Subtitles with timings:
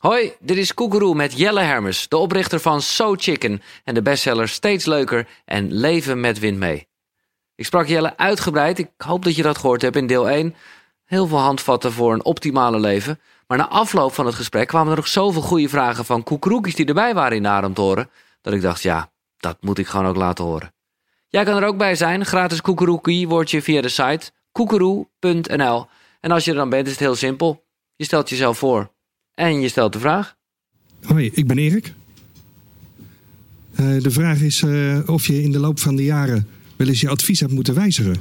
[0.00, 4.48] Hoi, dit is Koekeroe met Jelle Hermes, de oprichter van So Chicken en de bestseller
[4.48, 6.88] Steeds Leuker en Leven met Wind mee.
[7.54, 10.54] Ik sprak Jelle uitgebreid, ik hoop dat je dat gehoord hebt in deel 1.
[11.04, 13.20] Heel veel handvatten voor een optimale leven.
[13.46, 16.86] Maar na afloop van het gesprek kwamen er nog zoveel goede vragen van koekeroekjes die
[16.86, 18.10] erbij waren in Ademtoren,
[18.40, 20.72] dat ik dacht, ja, dat moet ik gewoon ook laten horen.
[21.28, 25.86] Jij kan er ook bij zijn, gratis koekeroekie word je via de site koekeroe.nl.
[26.20, 27.64] En als je er dan bent is het heel simpel.
[27.96, 28.90] Je stelt jezelf voor
[29.40, 30.36] en je stelt de vraag.
[31.02, 31.92] Hoi, ik ben Erik.
[33.80, 36.46] Uh, de vraag is uh, of je in de loop van de jaren
[36.76, 38.16] wel eens je advies hebt moeten wijzigen.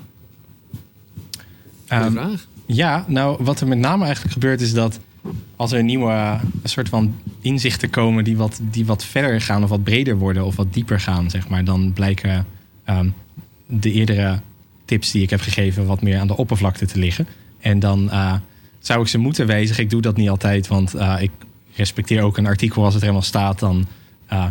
[1.93, 2.47] Um, vraag.
[2.65, 4.99] Ja, nou wat er met name eigenlijk gebeurt is dat
[5.55, 9.69] als er nieuwe een soort van inzichten komen die wat, die wat verder gaan of
[9.69, 12.45] wat breder worden of wat dieper gaan, zeg maar, dan blijken
[12.89, 13.13] um,
[13.65, 14.39] de eerdere
[14.85, 17.27] tips die ik heb gegeven wat meer aan de oppervlakte te liggen.
[17.59, 18.35] En dan uh,
[18.79, 19.83] zou ik ze moeten wijzigen.
[19.83, 21.31] Ik doe dat niet altijd, want uh, ik
[21.75, 23.59] respecteer ook een artikel als het helemaal staat.
[23.59, 23.87] Dan
[24.33, 24.45] uh,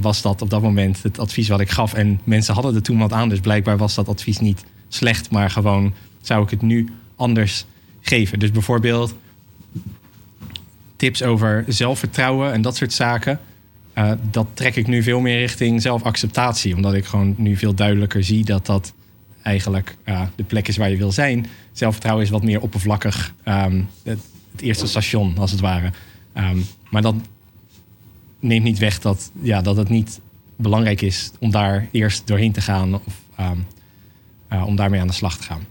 [0.00, 1.94] was dat op dat moment het advies wat ik gaf.
[1.94, 5.50] En mensen hadden er toen wat aan, dus blijkbaar was dat advies niet slecht, maar
[5.50, 7.64] gewoon zou ik het nu anders
[8.00, 8.38] geven.
[8.38, 9.14] Dus bijvoorbeeld
[10.96, 13.40] tips over zelfvertrouwen en dat soort zaken.
[13.98, 16.74] Uh, dat trek ik nu veel meer richting zelfacceptatie.
[16.74, 18.92] Omdat ik gewoon nu veel duidelijker zie dat dat
[19.42, 21.46] eigenlijk uh, de plek is waar je wil zijn.
[21.72, 23.34] Zelfvertrouwen is wat meer oppervlakkig.
[23.44, 24.18] Um, het,
[24.52, 25.90] het, eerste station, als het ware.
[26.36, 27.14] Um, maar dat
[28.40, 30.20] neemt niet weg dat, ja, dat het niet
[30.56, 32.94] belangrijk is om daar eerst doorheen te gaan.
[32.94, 33.66] Of um,
[34.52, 35.66] uh, om daarmee aan de slag te gaan.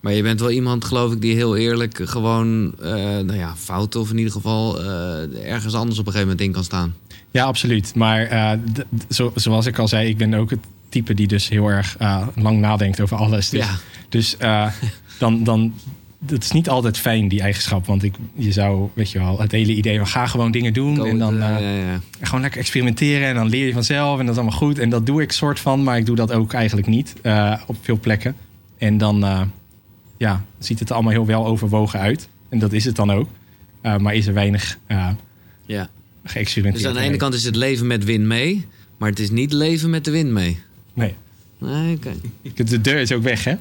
[0.00, 4.00] Maar je bent wel iemand, geloof ik, die heel eerlijk gewoon uh, nou ja, fouten
[4.00, 6.94] of in ieder geval uh, ergens anders op een gegeven moment in kan staan.
[7.30, 7.94] Ja, absoluut.
[7.94, 8.52] Maar uh,
[9.08, 11.96] zo, zoals ik al zei, ik ben ook het type die dus heel erg
[12.34, 13.48] lang nadenkt over alles.
[13.48, 13.74] Dus, ja.
[14.08, 14.36] dus
[15.18, 15.74] dan, dan
[16.26, 17.86] het is niet altijd fijn, die eigenschap.
[17.86, 21.06] Want ik, je zou, weet je wel, het hele idee van ga gewoon dingen doen.
[21.06, 22.00] En dan uh, ja, ja.
[22.20, 23.28] gewoon lekker experimenteren.
[23.28, 24.18] En dan leer je vanzelf.
[24.18, 24.78] En dat is allemaal goed.
[24.78, 25.82] En dat doe ik soort van.
[25.82, 27.14] Maar ik doe dat ook eigenlijk niet
[27.66, 28.36] op veel plekken.
[28.78, 29.50] En dan
[30.16, 32.28] ja, ziet het er allemaal heel wel overwogen uit.
[32.48, 33.28] En dat is het dan ook.
[33.82, 34.78] maar is er weinig
[35.66, 35.88] ja.
[36.24, 36.74] geëxperimenteerd.
[36.74, 38.66] Dus aan de ene kant is het leven met wind mee.
[38.98, 40.58] Maar het is niet leven met de wind mee.
[40.98, 41.14] Nee.
[41.58, 42.14] Nee, oké.
[42.42, 42.66] Okay.
[42.66, 43.54] De deur is ook weg, hè?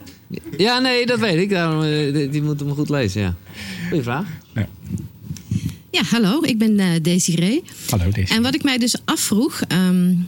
[0.57, 1.49] Ja, nee, dat weet ik.
[1.49, 1.81] Daarom,
[2.31, 3.35] die moet hem goed lezen, ja.
[3.87, 4.27] Goeie vraag.
[4.53, 4.67] Ja.
[5.91, 7.63] Ja, hallo, ik ben uh, Desiree.
[7.89, 8.37] Hallo Desiree.
[8.37, 9.61] En wat ik mij dus afvroeg...
[9.71, 10.27] Um,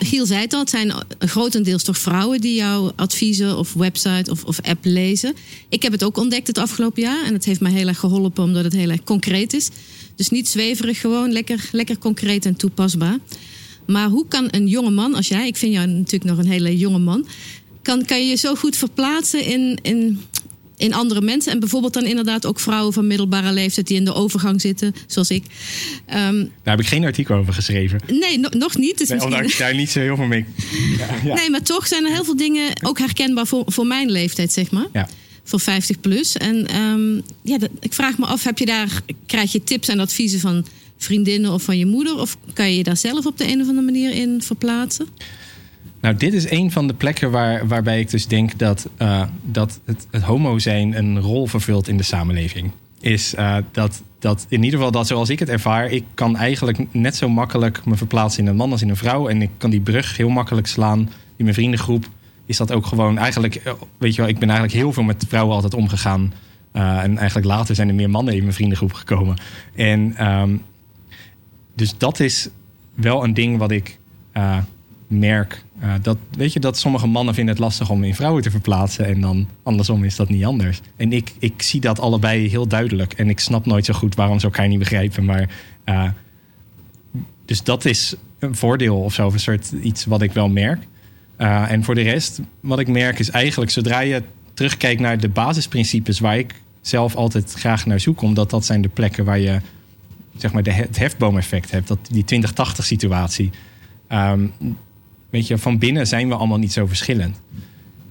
[0.00, 4.44] Giel zei het al, het zijn grotendeels toch vrouwen die jouw adviezen of website of,
[4.44, 5.34] of app lezen.
[5.68, 8.44] Ik heb het ook ontdekt het afgelopen jaar en het heeft mij heel erg geholpen
[8.44, 9.68] omdat het heel erg concreet is.
[10.16, 13.18] Dus niet zweverig, gewoon lekker, lekker concreet en toepasbaar.
[13.90, 16.76] Maar hoe kan een jonge man als jij, ik vind jou natuurlijk nog een hele
[16.76, 17.26] jonge man,
[17.82, 20.20] kan, kan je je zo goed verplaatsen in, in,
[20.76, 21.52] in andere mensen?
[21.52, 25.30] En bijvoorbeeld dan inderdaad ook vrouwen van middelbare leeftijd die in de overgang zitten, zoals
[25.30, 25.44] ik.
[25.44, 28.00] Um, daar heb ik geen artikel over geschreven.
[28.06, 28.98] Nee, no, nog niet.
[28.98, 30.44] Dus nee, omdat ik daar niet zo heel veel mee.
[30.98, 31.34] Ja, ja.
[31.34, 34.70] Nee, maar toch zijn er heel veel dingen ook herkenbaar voor, voor mijn leeftijd, zeg
[34.70, 34.86] maar.
[34.92, 35.08] Ja.
[35.44, 36.36] Voor 50 plus.
[36.36, 40.00] En um, ja, dat, ik vraag me af, heb je daar, krijg je tips en
[40.00, 40.66] adviezen van
[40.98, 42.18] vriendinnen of van je moeder?
[42.18, 45.06] Of kan je je daar zelf op de een of andere manier in verplaatsen?
[46.00, 49.80] Nou, dit is een van de plekken waar, waarbij ik dus denk dat, uh, dat
[49.84, 52.70] het, het homo zijn een rol vervult in de samenleving.
[53.00, 56.78] Is uh, dat, dat in ieder geval dat zoals ik het ervaar, ik kan eigenlijk
[56.90, 59.28] net zo makkelijk me verplaatsen in een man als in een vrouw.
[59.28, 60.98] En ik kan die brug heel makkelijk slaan.
[61.36, 62.08] In mijn vriendengroep
[62.46, 63.62] is dat ook gewoon eigenlijk,
[63.98, 66.32] weet je wel, ik ben eigenlijk heel veel met vrouwen altijd omgegaan.
[66.72, 69.36] En eigenlijk later zijn er meer mannen in mijn vriendengroep gekomen.
[69.74, 70.62] En um,
[71.78, 72.48] dus dat is
[72.94, 73.98] wel een ding wat ik
[74.36, 74.58] uh,
[75.06, 75.64] merk.
[75.82, 79.06] Uh, dat, weet je, dat sommige mannen vinden het lastig om in vrouwen te verplaatsen.
[79.06, 80.80] En dan andersom is dat niet anders.
[80.96, 83.12] En ik, ik zie dat allebei heel duidelijk.
[83.12, 85.24] En ik snap nooit zo goed waarom ze elkaar niet begrijpen.
[85.24, 85.50] Maar,
[85.84, 86.08] uh,
[87.44, 89.30] dus dat is een voordeel of zo.
[89.30, 90.82] Een soort iets wat ik wel merk.
[91.36, 94.22] en voor de rest, wat ik merk is eigenlijk zodra je
[94.54, 98.22] terugkijkt naar de basisprincipes waar ik zelf altijd graag naar zoek.
[98.22, 99.60] Omdat dat zijn de plekken waar je
[100.40, 101.88] zeg maar de, het hefboomeffect hebt.
[101.88, 102.48] Dat, die 20-80
[102.78, 103.50] situatie.
[104.12, 104.52] Um,
[105.30, 107.40] weet je, van binnen zijn we allemaal niet zo verschillend.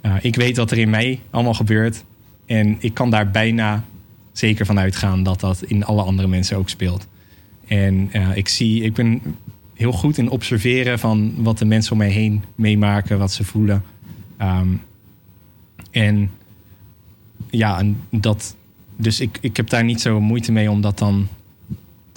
[0.01, 2.03] Uh, ik weet wat er in mij allemaal gebeurt.
[2.45, 3.83] En ik kan daar bijna
[4.31, 7.07] zeker van uitgaan dat dat in alle andere mensen ook speelt.
[7.67, 9.21] En uh, ik zie, ik ben
[9.73, 13.83] heel goed in observeren van wat de mensen om mij heen meemaken, wat ze voelen.
[14.41, 14.81] Um,
[15.91, 16.31] en
[17.49, 18.55] ja, en dat.
[18.95, 21.27] Dus ik, ik heb daar niet zo moeite mee om dat dan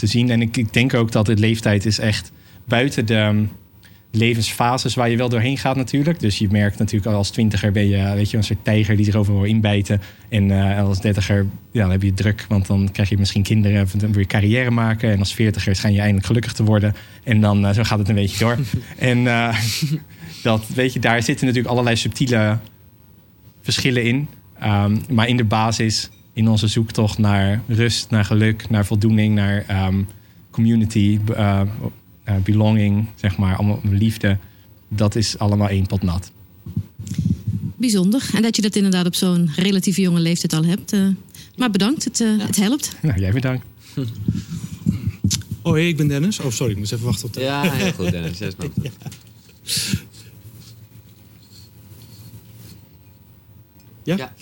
[0.01, 0.31] te zien.
[0.31, 2.33] En ik, ik denk ook dat het leeftijd is echt
[2.65, 3.47] buiten de,
[4.11, 6.21] levensfases waar je wel doorheen gaat natuurlijk.
[6.21, 9.05] Dus je merkt natuurlijk al als twintiger ben je weet je, een soort tijger die
[9.05, 10.01] zich overal wil inbijten.
[10.29, 13.89] En uh, als dertiger ja, dan heb je druk, want dan krijg je misschien kinderen.
[13.97, 15.11] Dan wil je carrière maken.
[15.11, 16.95] En als veertiger schijn je eindelijk gelukkig te worden.
[17.25, 18.59] En dan uh, zo gaat het een beetje door.
[18.99, 19.57] en uh,
[20.43, 22.59] dat, weet je, daar zitten natuurlijk allerlei subtiele
[23.63, 24.29] verschillen in.
[24.65, 29.87] Um, maar in de basis, in onze zoektocht naar rust, naar geluk, naar voldoening, naar
[29.87, 30.07] um,
[30.51, 31.61] community, uh,
[32.29, 34.39] uh, belonging, zeg maar, allemaal liefde.
[34.89, 36.33] Dat is allemaal één pot nat.
[37.77, 38.31] Bijzonder.
[38.35, 40.93] En dat je dat inderdaad op zo'n relatief jonge leeftijd al hebt.
[40.93, 41.09] Uh,
[41.57, 42.97] maar bedankt, het, uh, het helpt.
[43.03, 43.67] Nou, jij bedankt.
[45.63, 46.41] Hoi, ik ben Dennis.
[46.41, 47.41] Oh, sorry, ik moest even wachten op de...
[47.41, 48.39] Ja, heel goed Dennis.
[54.05, 54.17] Ja?
[54.17, 54.33] ja?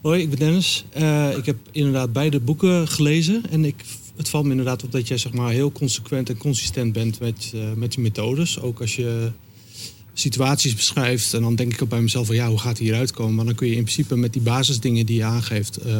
[0.00, 0.84] Hoi, ik ben Dennis.
[0.98, 3.42] Uh, ik heb inderdaad beide boeken gelezen.
[3.50, 3.84] En ik,
[4.16, 7.52] het valt me inderdaad op dat jij zeg maar, heel consequent en consistent bent met,
[7.54, 8.60] uh, met je methodes.
[8.60, 9.30] Ook als je
[10.12, 11.34] situaties beschrijft.
[11.34, 13.34] En dan denk ik ook bij mezelf van ja, hoe gaat hij hieruit komen?
[13.34, 15.86] Maar dan kun je in principe met die basisdingen die je aangeeft...
[15.86, 15.94] Uh,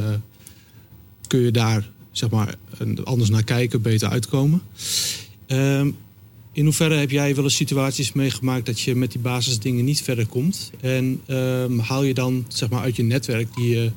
[1.27, 2.55] kun je daar zeg maar,
[3.05, 4.63] anders naar kijken, beter uitkomen.
[5.47, 5.91] Ehm,
[6.61, 10.27] in hoeverre heb jij wel eens situaties meegemaakt dat je met die basisdingen niet verder
[10.27, 10.71] komt?
[10.81, 13.91] En um, haal je dan zeg maar, uit je netwerk die je,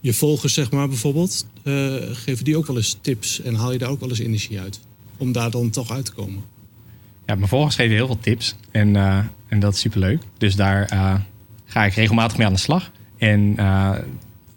[0.00, 3.78] je volgers, zeg maar, bijvoorbeeld, uh, geven die ook wel eens tips en haal je
[3.78, 4.80] daar ook wel eens energie uit
[5.16, 6.42] om daar dan toch uit te komen?
[7.26, 9.18] Ja, mijn volgers geven heel veel tips en, uh,
[9.48, 10.22] en dat is superleuk.
[10.38, 10.88] Dus daar
[11.64, 12.90] ga ik regelmatig mee aan de slag.
[13.18, 13.56] En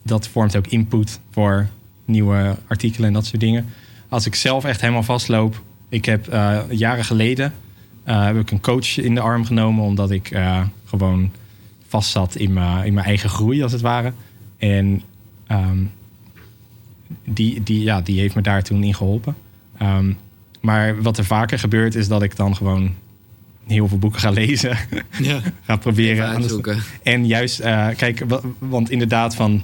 [0.03, 1.69] dat vormt ook input voor
[2.05, 3.69] nieuwe artikelen en dat soort dingen.
[4.07, 7.53] Als ik zelf echt helemaal vastloop, ik heb uh, jaren geleden
[8.09, 11.31] uh, heb ik een coach in de arm genomen, omdat ik uh, gewoon
[11.87, 14.13] vast zat in mijn, in mijn eigen groei, als het ware.
[14.57, 15.01] En
[15.51, 15.91] um,
[17.23, 19.35] die, die, ja, die heeft me daar toen in geholpen.
[19.81, 20.17] Um,
[20.59, 22.95] maar wat er vaker gebeurt, is dat ik dan gewoon
[23.67, 24.77] heel veel boeken ga lezen.
[25.19, 25.41] Ja.
[25.65, 27.59] ga proberen aan te En juist,
[27.95, 28.25] kijk,
[28.57, 29.63] want inderdaad, van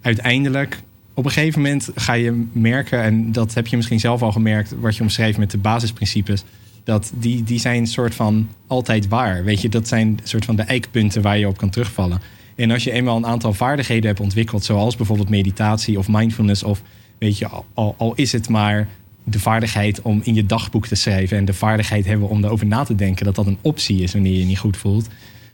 [0.00, 0.82] uiteindelijk
[1.14, 4.74] op een gegeven moment ga je merken, en dat heb je misschien zelf al gemerkt,
[4.80, 6.44] wat je omschreef met de basisprincipes,
[6.84, 9.44] dat die, die zijn een soort van altijd waar.
[9.44, 12.20] Weet je, dat zijn soort van de eikpunten waar je op kan terugvallen.
[12.56, 16.82] En als je eenmaal een aantal vaardigheden hebt ontwikkeld, zoals bijvoorbeeld meditatie of mindfulness, of
[17.18, 18.88] weet je, al, is het maar
[19.24, 22.84] de vaardigheid om in je dagboek te schrijven en de vaardigheid hebben om erover na
[22.84, 25.08] te denken dat dat een optie is wanneer je niet goed voelt,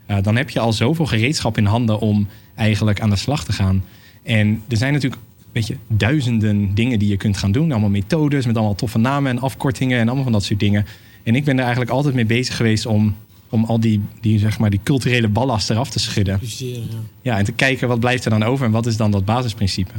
[0.07, 3.53] uh, dan heb je al zoveel gereedschap in handen om eigenlijk aan de slag te
[3.53, 3.85] gaan.
[4.23, 5.23] En er zijn natuurlijk
[5.59, 7.71] weet je, duizenden dingen die je kunt gaan doen.
[7.71, 10.87] Allemaal methodes met allemaal toffe namen en afkortingen en allemaal van dat soort dingen.
[11.23, 13.17] En ik ben er eigenlijk altijd mee bezig geweest om,
[13.49, 16.41] om al die, die, zeg maar, die culturele ballast eraf te schudden.
[16.43, 16.79] Ja.
[17.23, 19.93] ja, en te kijken wat blijft er dan over en wat is dan dat basisprincipe.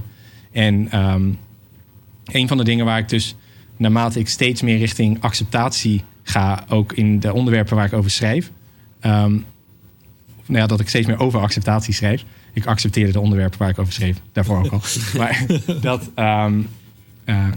[0.52, 1.38] En um,
[2.26, 3.36] een van de dingen waar ik dus
[3.78, 8.52] naarmate ik steeds meer richting acceptatie ga, ook in de onderwerpen waar ik over schrijf.
[9.02, 9.46] Um,
[10.46, 13.80] nou ja, dat ik steeds meer over acceptatie schrijf ik accepteerde de onderwerpen waar ik
[13.80, 14.18] over schreef.
[14.32, 14.82] Daarvoor ook al.
[15.18, 15.46] maar
[15.82, 16.68] dat, um,
[17.26, 17.48] uh,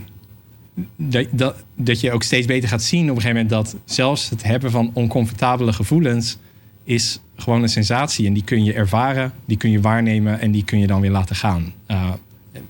[0.96, 4.30] dat, dat, dat je ook steeds beter gaat zien op een gegeven moment dat zelfs
[4.30, 6.38] het hebben van oncomfortabele gevoelens
[6.84, 8.26] is gewoon een sensatie.
[8.26, 11.10] En die kun je ervaren, die kun je waarnemen en die kun je dan weer
[11.10, 11.72] laten gaan.
[11.88, 12.10] Uh,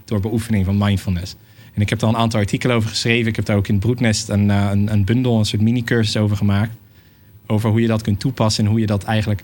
[0.04, 1.36] door beoefening van mindfulness.
[1.74, 3.28] En ik heb daar een aantal artikelen over geschreven.
[3.28, 6.16] Ik heb daar ook in het Broednest een, uh, een, een bundel, een soort mini-cursus
[6.16, 6.72] over gemaakt.
[7.46, 9.42] Over hoe je dat kunt toepassen en hoe je dat eigenlijk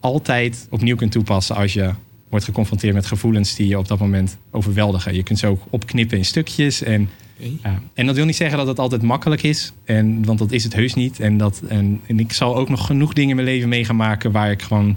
[0.00, 1.90] altijd opnieuw kunt toepassen als je
[2.28, 5.14] wordt geconfronteerd met gevoelens die je op dat moment overweldigen.
[5.14, 6.82] Je kunt ze ook opknippen in stukjes.
[6.82, 7.08] En,
[7.38, 7.78] okay.
[7.94, 10.74] en dat wil niet zeggen dat het altijd makkelijk is, en, want dat is het
[10.74, 11.20] heus niet.
[11.20, 13.96] En, dat, en, en ik zal ook nog genoeg dingen in mijn leven mee gaan
[13.96, 14.96] maken waar ik gewoon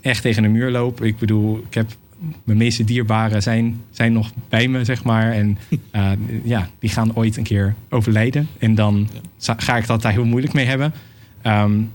[0.00, 1.02] echt tegen een muur loop.
[1.02, 1.96] Ik bedoel, ik heb
[2.44, 5.32] mijn meeste dierbaren zijn, zijn nog bij me, zeg maar.
[5.32, 5.58] En
[5.92, 6.10] uh,
[6.44, 8.48] ja, die gaan ooit een keer overlijden.
[8.58, 9.54] En dan ja.
[9.58, 10.92] ga ik dat daar heel moeilijk mee hebben.
[11.42, 11.90] Um,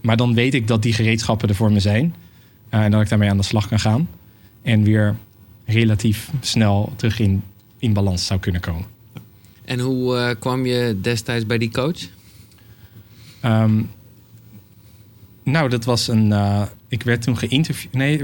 [0.00, 2.14] maar dan weet ik dat die gereedschappen er voor me zijn.
[2.70, 4.08] Uh, en dat ik daarmee aan de slag kan gaan.
[4.62, 5.16] En weer
[5.64, 7.42] relatief snel terug in,
[7.78, 8.86] in balans zou kunnen komen.
[9.64, 12.00] En hoe uh, kwam je destijds bij die coach?
[13.44, 13.90] Um,
[15.42, 16.26] nou, dat was een.
[16.26, 17.92] Uh, ik werd toen geïnterviewd.
[17.92, 18.20] Nee,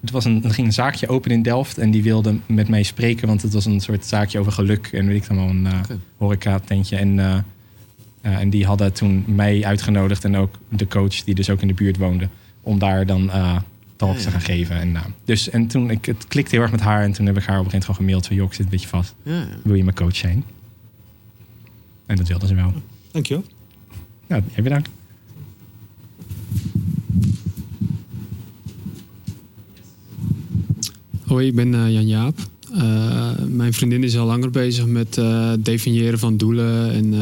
[0.00, 1.78] het was een, er ging een zaakje open in Delft.
[1.78, 3.26] En die wilde met mij spreken.
[3.26, 4.88] Want het was een soort zaakje over geluk.
[4.92, 5.98] En weet ik dan wel, een uh, okay.
[6.16, 6.96] horeca-tentje.
[6.96, 7.44] En
[8.36, 11.74] en die hadden toen mij uitgenodigd en ook de coach die dus ook in de
[11.74, 12.28] buurt woonde.
[12.60, 13.56] Om daar dan uh,
[13.96, 14.24] talks ja, ja.
[14.24, 14.76] te gaan geven.
[14.76, 17.02] En, uh, dus, en toen, ik, het klikte heel erg met haar.
[17.02, 18.36] En toen heb ik haar op een gegeven moment gewoon gemaild van...
[18.36, 19.14] joh, ik zit een beetje vast.
[19.22, 20.44] Ja, Wil je mijn coach zijn?
[22.06, 22.72] En dat wilde ze wel.
[23.10, 23.44] Dankjewel.
[24.26, 24.88] Nou, jij bedankt.
[31.24, 32.38] Hoi, ik ben uh, Jan Jaap.
[32.72, 37.14] Uh, mijn vriendin is al langer bezig met uh, definiëren van doelen en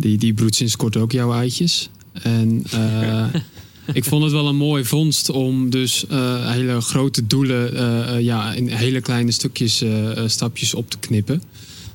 [0.00, 1.90] die, die broedt sinds kort ook jouw eitjes.
[2.12, 3.26] En uh,
[3.92, 8.52] ik vond het wel een mooie vondst om dus uh, hele grote doelen uh, ja,
[8.52, 9.84] in hele kleine stukjes,
[10.26, 11.42] stapjes op te knippen.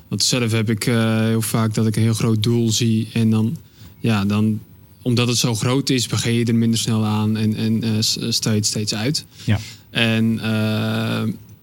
[0.08, 3.56] Want zelf heb ik heel vaak dat ik een heel groot doel zie en dan,
[4.00, 4.60] ja, dan
[5.02, 8.58] omdat het zo groot is, begin je er minder snel aan en, en stel je
[8.58, 9.24] het steeds uit.
[9.44, 9.58] Ja.
[9.90, 10.40] En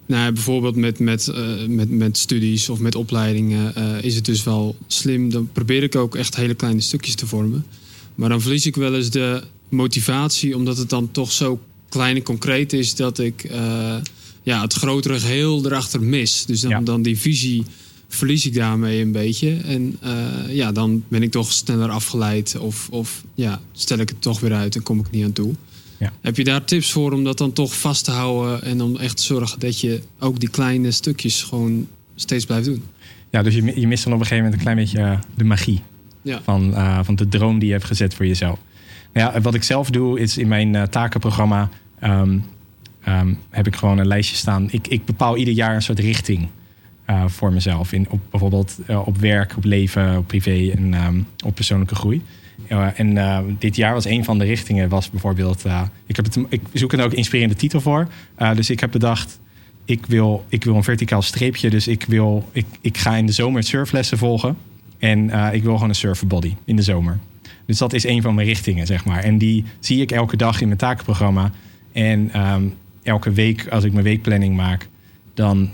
[0.05, 1.31] nou, bijvoorbeeld met, met,
[1.67, 5.29] met, met studies of met opleidingen is het dus wel slim.
[5.29, 7.65] Dan probeer ik ook echt hele kleine stukjes te vormen.
[8.15, 12.23] Maar dan verlies ik wel eens de motivatie, omdat het dan toch zo klein en
[12.23, 13.95] concreet is dat ik uh,
[14.43, 16.45] ja, het grotere geheel erachter mis.
[16.45, 17.63] Dus dan, dan die visie
[18.07, 19.55] verlies ik daarmee een beetje.
[19.55, 19.99] En
[20.49, 24.53] ja, dan ben ik toch sneller afgeleid of, of ja, stel ik het toch weer
[24.53, 25.53] uit en kom ik niet aan toe.
[25.97, 26.11] Ja.
[26.21, 29.17] Heb je daar tips voor om dat dan toch vast te houden en om echt
[29.17, 32.83] te zorgen dat je ook die kleine stukjes gewoon steeds blijft doen?
[33.29, 35.43] Ja, dus je, je mist dan op een gegeven moment een klein beetje uh, de
[35.43, 35.81] magie
[36.21, 36.41] ja.
[36.43, 38.59] van, uh, van de droom die je hebt gezet voor jezelf.
[39.13, 41.69] Nou ja, wat ik zelf doe, is in mijn uh, takenprogramma
[42.03, 42.43] um,
[43.07, 44.67] um, heb ik gewoon een lijstje staan.
[44.71, 46.47] Ik, ik bepaal ieder jaar een soort richting
[47.09, 47.93] uh, voor mezelf.
[47.93, 52.21] In, op, bijvoorbeeld op werk, op leven, op privé en um, op persoonlijke groei.
[52.95, 55.65] En dit jaar was een van de richtingen, was bijvoorbeeld.
[56.05, 58.07] ik, heb het, ik zoek er ook inspirerende titel voor.
[58.55, 59.39] dus ik heb bedacht,
[59.85, 61.69] ik wil, ik wil een verticaal streepje.
[61.69, 64.57] Dus ik, wil, ik, ik ga in de zomer surflessen volgen.
[64.99, 67.19] En ik wil gewoon een surferbody in de zomer.
[67.65, 69.23] Dus dat is een van mijn richtingen, zeg maar.
[69.23, 71.51] En die zie ik elke dag in mijn takenprogramma.
[71.91, 74.87] En um, elke week, als ik mijn weekplanning maak,
[75.33, 75.69] dan,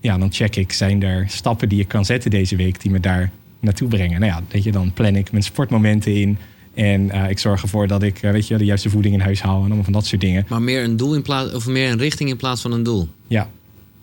[0.00, 3.00] ja, dan check ik: zijn er stappen die ik kan zetten deze week die me
[3.00, 3.30] daar
[3.64, 4.20] naartoe brengen?
[4.20, 6.38] Nou ja, weet je, dan plan ik mijn sportmomenten in.
[6.74, 9.42] En uh, ik zorg ervoor dat ik uh, weet je, de juiste voeding in huis
[9.42, 10.46] haal en allemaal van dat soort dingen.
[10.48, 13.08] Maar meer een doel in plaats of meer een richting in plaats van een doel.
[13.26, 13.48] Ja,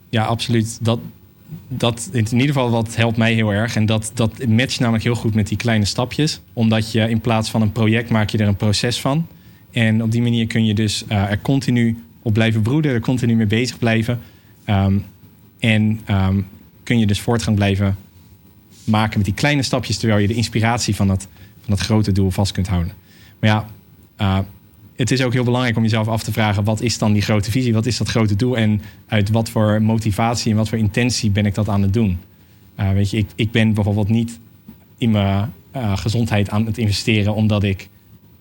[0.10, 0.78] ja absoluut.
[0.82, 1.00] Dat,
[1.68, 3.76] dat in ieder geval wat helpt mij heel erg.
[3.76, 6.42] En dat, dat matcht namelijk heel goed met die kleine stapjes.
[6.54, 9.28] Omdat je in plaats van een project maak je er een proces van.
[9.72, 13.36] En op die manier kun je dus uh, er continu op blijven broeden, er continu
[13.36, 14.20] mee bezig blijven.
[14.70, 15.06] Um,
[15.60, 16.48] en um,
[16.84, 17.98] kun je dus voortgang blijven
[18.84, 21.28] maken met die kleine stapjes, terwijl je de inspiratie van dat,
[21.62, 22.94] van dat grote doel vast kunt houden.
[23.40, 23.68] Maar ja,
[24.18, 24.40] uh,
[24.96, 27.52] het is ook heel belangrijk om jezelf af te vragen: wat is dan die grote
[27.52, 27.74] visie?
[27.74, 28.58] Wat is dat grote doel?
[28.58, 32.20] En uit wat voor motivatie en wat voor intentie ben ik dat aan het doen?
[32.80, 34.40] Uh, weet je, ik, ik ben bijvoorbeeld niet
[34.98, 37.90] in mijn uh, gezondheid aan het investeren omdat ik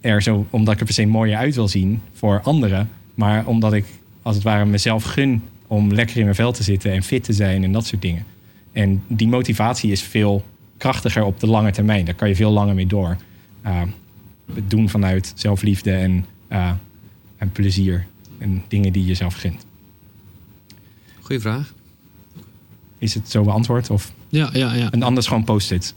[0.00, 3.72] er zo, omdat ik er per se mooier uit wil zien voor anderen, maar omdat
[3.72, 3.84] ik
[4.22, 7.32] als het ware mezelf gun om lekker in mijn vel te zitten en fit te
[7.32, 8.24] zijn en dat soort dingen.
[8.72, 10.44] En die motivatie is veel
[10.76, 12.04] krachtiger op de lange termijn.
[12.04, 13.16] Daar kan je veel langer mee door.
[13.66, 13.82] Uh,
[14.54, 16.70] het doen vanuit zelfliefde en uh,
[17.40, 18.06] en plezier
[18.38, 19.66] en dingen die je zelf gunt.
[21.20, 21.74] Goeie vraag.
[22.98, 23.90] Is het zo beantwoord?
[23.90, 24.90] Of ja, ja, ja.
[24.90, 25.94] En anders gewoon post-its.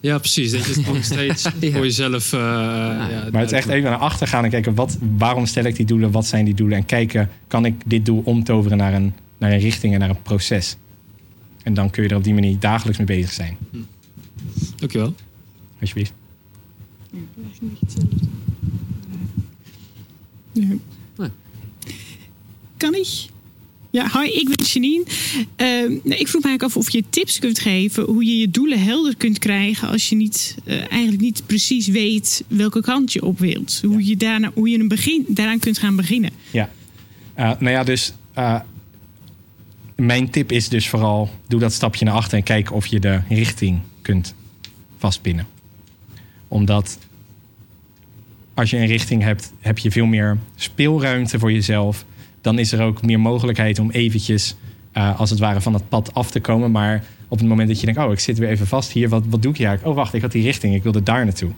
[0.00, 0.50] Ja, precies.
[0.50, 1.70] Dat je het gewoon steeds ja.
[1.70, 2.32] voor jezelf.
[2.32, 3.08] Uh, ja.
[3.08, 5.76] Ja, maar het is echt even naar achter gaan en kijken wat, waarom stel ik
[5.76, 9.14] die doelen, wat zijn die doelen en kijken, kan ik dit doel omtoveren naar een,
[9.38, 10.76] naar een richting en naar een proces.
[11.62, 13.56] En dan kun je er op die manier dagelijks mee bezig zijn.
[13.70, 13.76] Hm.
[14.76, 15.14] Dankjewel.
[15.80, 16.12] Alsjeblieft.
[17.12, 18.16] Ja, dat is niet hetzelfde.
[20.52, 21.30] Ja.
[22.76, 23.06] Kan ik?
[23.90, 25.04] Ja, hoi, ik ben Janine.
[25.06, 28.50] Uh, nou, ik vroeg me eigenlijk af of je tips kunt geven hoe je je
[28.50, 33.22] doelen helder kunt krijgen als je niet, uh, eigenlijk niet precies weet welke kant je
[33.24, 33.80] op wilt.
[33.84, 34.06] Hoe Ja.
[34.08, 36.30] je, daarna, hoe je een begin, daaraan kunt gaan beginnen.
[36.50, 36.70] Ja.
[37.38, 38.60] Uh, nou ja, dus uh,
[40.06, 43.20] mijn tip is dus vooral: doe dat stapje naar achter en kijk of je de
[43.28, 44.34] richting kunt
[44.98, 45.46] vastpinnen.
[46.48, 46.98] Omdat
[48.54, 52.04] als je een richting hebt, heb je veel meer speelruimte voor jezelf.
[52.40, 54.56] Dan is er ook meer mogelijkheid om eventjes,
[54.94, 56.70] uh, als het ware, van het pad af te komen.
[56.70, 59.24] Maar op het moment dat je denkt, oh, ik zit weer even vast hier, wat,
[59.28, 59.96] wat doe ik hier eigenlijk?
[59.96, 61.50] Oh, wacht, ik had die richting, ik wilde daar naartoe.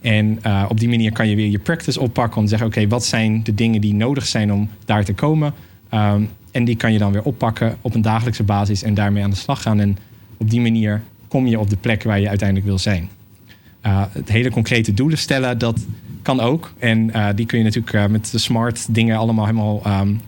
[0.00, 2.88] En uh, op die manier kan je weer je practice oppakken om te zeggen, oké,
[2.88, 5.54] wat zijn de dingen die nodig zijn om daar te komen?
[5.94, 6.28] Um,
[6.58, 9.36] en die kan je dan weer oppakken op een dagelijkse basis en daarmee aan de
[9.36, 9.80] slag gaan.
[9.80, 9.98] En
[10.36, 13.08] op die manier kom je op de plek waar je uiteindelijk wil zijn.
[13.86, 15.86] Uh, het hele concrete doelen stellen, dat
[16.22, 16.72] kan ook.
[16.78, 20.20] En uh, die kun je natuurlijk uh, met de smart dingen allemaal helemaal um,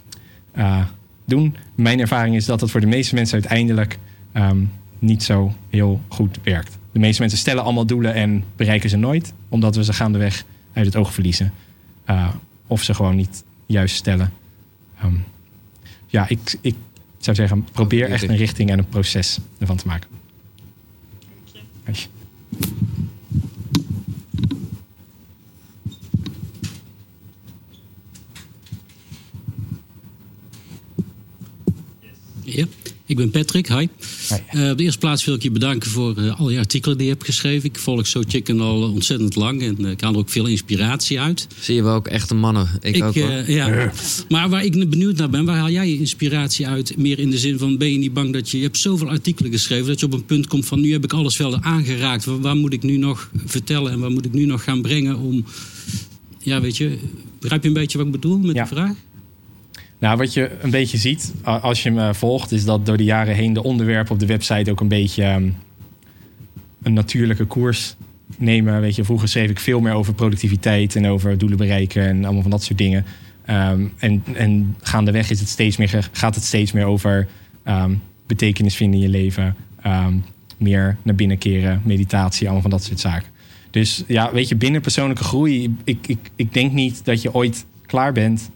[1.25, 1.57] doen.
[1.75, 3.99] Mijn ervaring is dat dat voor de meeste mensen uiteindelijk
[4.35, 6.79] um, niet zo heel goed werkt.
[6.93, 10.87] De meeste mensen stellen allemaal doelen en bereiken ze nooit, omdat we ze gaandeweg uit
[10.87, 11.53] het oog verliezen.
[12.67, 14.33] Of ze gewoon niet juist stellen.
[15.05, 15.25] Um,
[16.11, 16.75] ja, ik, ik
[17.19, 20.11] zou zeggen, probeer echt een richting en een proces ervan te maken.
[21.85, 22.09] Dank je.
[32.43, 32.67] Ja.
[33.11, 33.75] Ik ben Patrick, hi.
[34.29, 34.37] Hi.
[34.47, 37.07] Eh, op de eerste plaats wil ik je bedanken voor uh, al je artikelen die
[37.07, 37.69] je hebt geschreven.
[37.69, 41.21] Ik volg So Chicken al uh, ontzettend lang en ik haal er ook veel inspiratie
[41.21, 41.47] uit.
[41.61, 42.69] Zie je wel ook echte mannen.
[42.81, 43.15] Ik, ik ook
[43.47, 43.93] ja.
[44.29, 46.97] Maar waar ik benieuwd naar ben, waar haal jij je inspiratie uit?
[46.97, 48.57] Meer in de zin van, ben je niet bang dat je...
[48.57, 50.81] Je hebt zoveel artikelen geschreven dat je op een punt komt van...
[50.81, 52.25] nu heb ik alles wel aangeraakt.
[52.25, 55.19] Waar, waar moet ik nu nog vertellen en waar moet ik nu nog gaan brengen
[55.19, 55.45] om...
[56.39, 56.99] Ja, weet je,
[57.41, 58.63] begrijp je een beetje wat ik bedoel met ja.
[58.63, 58.95] de vraag?
[60.01, 63.35] Nou, wat je een beetje ziet als je me volgt, is dat door de jaren
[63.35, 65.57] heen de onderwerpen op de website ook een beetje um,
[66.83, 67.97] een natuurlijke koers
[68.37, 68.81] nemen.
[68.81, 72.43] Weet je, vroeger schreef ik veel meer over productiviteit en over doelen bereiken en allemaal
[72.43, 73.05] van dat soort dingen.
[73.51, 77.29] Um, en, en gaandeweg is het steeds meer, gaat het steeds meer over
[77.65, 79.57] um, betekenis vinden in je leven.
[80.59, 83.29] meer naar binnen keren, meditatie, allemaal van dat soort zaken.
[83.71, 87.65] Dus ja, weet je, binnen persoonlijke groei, ik, ik, ik denk niet dat je ooit
[87.87, 88.51] klaar bent.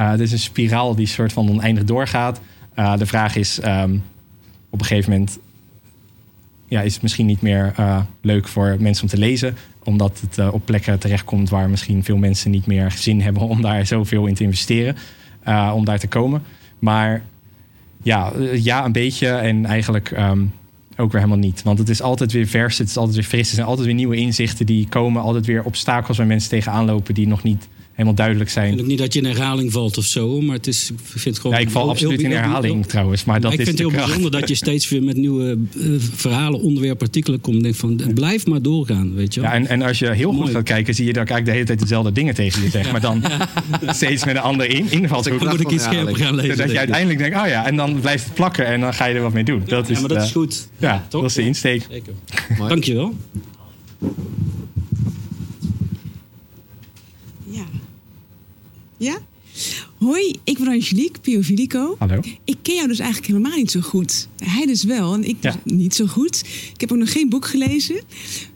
[0.00, 2.40] Uh, het is een spiraal die soort van oneindig doorgaat.
[2.76, 4.02] Uh, de vraag is um,
[4.70, 5.38] op een gegeven moment...
[6.68, 9.56] Ja, is het misschien niet meer uh, leuk voor mensen om te lezen.
[9.84, 13.42] Omdat het op plekken terechtkomt waar misschien veel mensen niet meer zin hebben...
[13.42, 14.96] om daar zoveel in te investeren,
[15.74, 16.42] om daar te komen.
[16.78, 17.22] Maar
[18.02, 20.52] ja, ja een beetje en eigenlijk um,
[20.96, 21.62] ook weer helemaal niet.
[21.62, 23.48] Want het is altijd weer vers, het is altijd weer fris.
[23.48, 25.22] Er zijn altijd weer nieuwe inzichten die komen.
[25.22, 27.68] Altijd weer obstakels waar mensen tegenaan lopen die nog niet
[28.00, 28.64] helemaal duidelijk zijn.
[28.64, 30.96] Ik vind ook niet dat je in herhaling valt of zo, maar het is, ik
[31.04, 31.56] vind het gewoon...
[31.56, 33.78] Ja, ik val heel, absoluut heel, in herhaling heel, trouwens, maar dat ik is vind
[33.78, 34.12] het heel kracht.
[34.12, 37.56] bijzonder dat je steeds weer met nieuwe uh, verhalen, onderwerpen, artikelen komt.
[37.56, 39.50] En denk van, blijf maar doorgaan, weet je wel.
[39.50, 41.52] Ja, en, en als je heel goed gaat kijken, zie je dat ik eigenlijk de
[41.52, 42.92] hele tijd dezelfde dingen tegen je zeg.
[42.92, 43.22] Maar dan
[43.86, 45.40] steeds met een andere in, invalshoek.
[45.40, 46.56] Dan moet ik iets scherper gaan lezen.
[46.56, 49.14] Zodat je uiteindelijk denkt, oh ja, en dan blijft het plakken en dan ga je
[49.14, 49.62] er wat mee doen.
[49.66, 50.68] Dat is ja, maar dat is goed.
[50.78, 51.20] Ja, toch?
[51.20, 51.86] dat is de insteek.
[51.90, 52.12] Zeker.
[52.68, 53.14] Dankjewel.
[57.44, 57.64] Ja.
[59.00, 59.18] Ja?
[59.98, 61.96] Hoi, ik ben Angelique Piovilico.
[61.98, 62.20] Hallo.
[62.44, 64.28] Ik ken jou dus eigenlijk helemaal niet zo goed.
[64.44, 65.50] Hij dus wel en ik Ja.
[65.64, 66.42] dus niet zo goed.
[66.74, 68.00] Ik heb ook nog geen boek gelezen.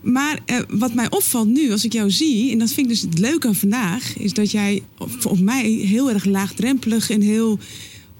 [0.01, 2.53] Maar eh, wat mij opvalt nu, als ik jou zie...
[2.53, 4.17] en dat vind ik dus het leuke aan vandaag...
[4.19, 4.83] is dat jij
[5.25, 7.59] op, mij heel erg laagdrempelig en heel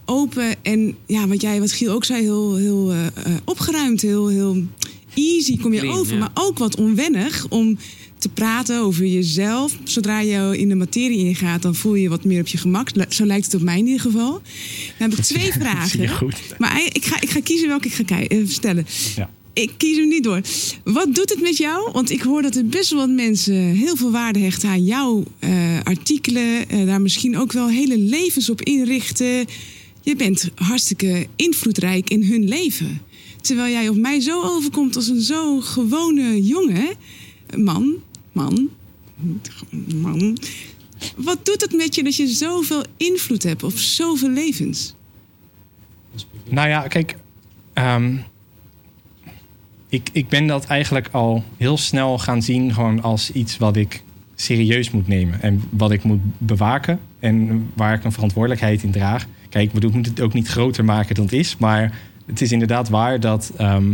[0.05, 0.63] open...
[0.63, 3.11] en ja, wat jij, wat Giel ook zei, heel, heel eh, eh,
[3.43, 4.63] opgeruimd, heel, heel
[5.13, 6.13] easy kom je Clean, over.
[6.13, 6.19] ja.
[6.19, 7.77] Maar ook wat onwennig om
[8.17, 9.77] te praten over jezelf.
[9.83, 12.89] Zodra je in de materie ingaat, dan voel je je wat meer op je gemak.
[13.09, 14.31] Zo lijkt het op mij in ieder geval.
[14.97, 16.09] Dan heb ik twee vragen.
[16.09, 16.35] goed.
[16.57, 18.85] Maar ik ga, ik ga kiezen welke ik ga eh, stellen.
[19.15, 19.29] Ja.
[19.53, 20.41] Ik kies hem niet door.
[20.83, 21.91] Wat doet het met jou?
[21.91, 25.23] Want ik hoor dat er best wel wat mensen heel veel waarde hechten aan jouw
[25.39, 26.69] eh, artikelen.
[26.69, 29.45] eh, daar misschien ook wel hele levens op inrichten.
[30.01, 33.01] Je bent hartstikke invloedrijk in hun leven.
[33.41, 36.87] Terwijl jij op mij zo overkomt als een zo gewone jongen.
[37.55, 37.93] Man,
[38.31, 38.69] man,
[39.95, 40.37] man.
[41.15, 44.95] Wat doet het met je dat je zoveel invloed hebt op zoveel levens?
[46.49, 47.15] Nou ja, kijk.
[47.73, 48.15] ehm,
[49.89, 54.03] ik, ik ben dat eigenlijk al heel snel gaan zien gewoon als iets wat ik
[54.35, 55.41] serieus moet nemen.
[55.41, 56.99] En wat ik moet bewaken.
[57.19, 59.25] En waar ik een verantwoordelijkheid in draag.
[59.49, 61.57] Kijk, ik bedoel, moet het ook niet groter maken dan het is.
[61.57, 63.51] Maar het is inderdaad waar dat...
[63.57, 63.93] ehm,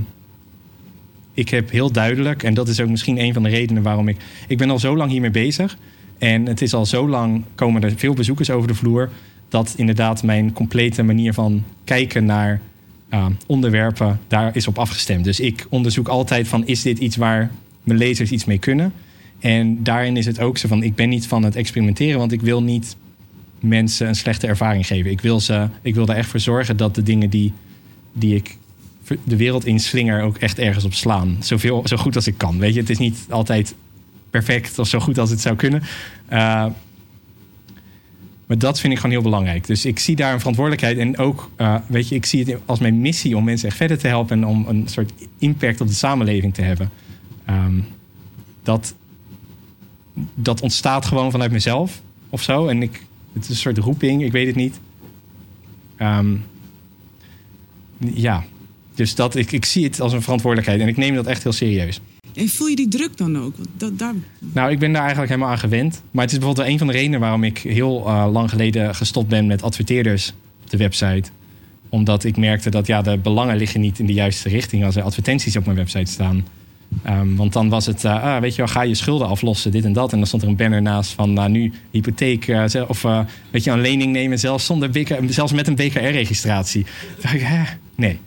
[1.33, 4.17] ik heb heel duidelijk, en dat is ook misschien een van de redenen waarom ik...
[4.47, 5.77] Ik ben al zo lang hiermee bezig.
[6.17, 9.09] En het is al zo lang, komen er veel bezoekers over de vloer...
[9.49, 12.61] dat inderdaad mijn complete manier van kijken naar
[13.13, 14.19] uh, onderwerpen...
[14.27, 15.23] daar is op afgestemd.
[15.23, 17.51] Dus ik onderzoek altijd van, is dit iets waar
[17.83, 18.93] mijn lezers iets mee kunnen?
[19.39, 22.19] En daarin is het ook zo van, ik ben niet van het experimenteren...
[22.19, 22.95] want ik wil niet
[23.59, 25.11] mensen een slechte ervaring geven.
[25.11, 27.53] Ik wil, ze, ik wil er echt voor zorgen dat de dingen die,
[28.13, 28.57] die ik
[29.23, 31.37] de wereld in slinger ook echt ergens op slaan.
[31.39, 32.59] Zoveel, zo goed als ik kan.
[32.59, 33.75] Weet je, het is niet altijd
[34.29, 35.81] perfect of zo goed als het zou kunnen.
[36.31, 36.65] Uh,
[38.45, 39.67] maar dat vind ik gewoon heel belangrijk.
[39.67, 40.97] Dus ik zie daar een verantwoordelijkheid.
[40.97, 43.97] En ook, uh, weet je, ik zie het als mijn missie om mensen echt verder
[43.97, 44.37] te helpen.
[44.37, 46.89] En om een soort impact op de samenleving te hebben.
[47.49, 47.85] Um,
[48.63, 48.95] dat,
[50.33, 52.67] dat ontstaat gewoon vanuit mezelf of zo.
[52.67, 54.79] En ik, het is een soort roeping, ik weet het niet.
[55.97, 56.43] Um,
[57.97, 58.43] ja,
[59.01, 61.51] dus dat, ik, ik zie het als een verantwoordelijkheid en ik neem dat echt heel
[61.51, 61.99] serieus.
[62.33, 63.55] En voel je die druk dan ook?
[63.57, 64.13] Want Dat, daar...
[64.39, 66.01] Nou, ik ben daar eigenlijk helemaal aan gewend.
[66.11, 68.95] Maar het is bijvoorbeeld wel een van de redenen waarom ik heel uh, lang geleden
[68.95, 70.33] gestopt ben met adverteerders
[70.63, 71.29] op de website.
[71.89, 75.03] Omdat ik merkte dat ja, de belangen liggen niet in de juiste richting als er
[75.03, 76.45] advertenties op mijn website staan.
[77.07, 79.85] Um, want dan was het, uh, ah, weet je wel, ga je schulden aflossen, dit
[79.85, 80.11] en dat.
[80.11, 83.01] En dan stond er een banner naast van, nou nu hypotheek uh, of
[83.49, 86.85] weet je, een lening nemen, zelfs, zonder BK, zelfs met een BKR-registratie.
[87.21, 87.63] Dacht ik, hè,
[87.95, 88.19] nee.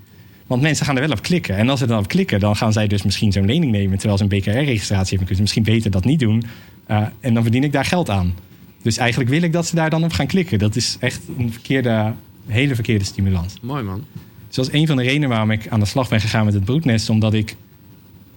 [0.46, 1.56] Want mensen gaan er wel op klikken.
[1.56, 3.98] En als ze dan op klikken, dan gaan zij dus misschien zo'n lening nemen...
[3.98, 5.26] terwijl ze een BKR-registratie hebben.
[5.26, 6.44] Kunnen misschien beter dat niet doen.
[6.90, 8.34] Uh, en dan verdien ik daar geld aan.
[8.82, 10.58] Dus eigenlijk wil ik dat ze daar dan op gaan klikken.
[10.58, 12.12] Dat is echt een verkeerde,
[12.46, 13.54] hele verkeerde stimulans.
[13.62, 14.04] Mooi man.
[14.46, 16.54] Dus dat is een van de redenen waarom ik aan de slag ben gegaan met
[16.54, 17.10] het broednest.
[17.10, 17.56] Omdat ik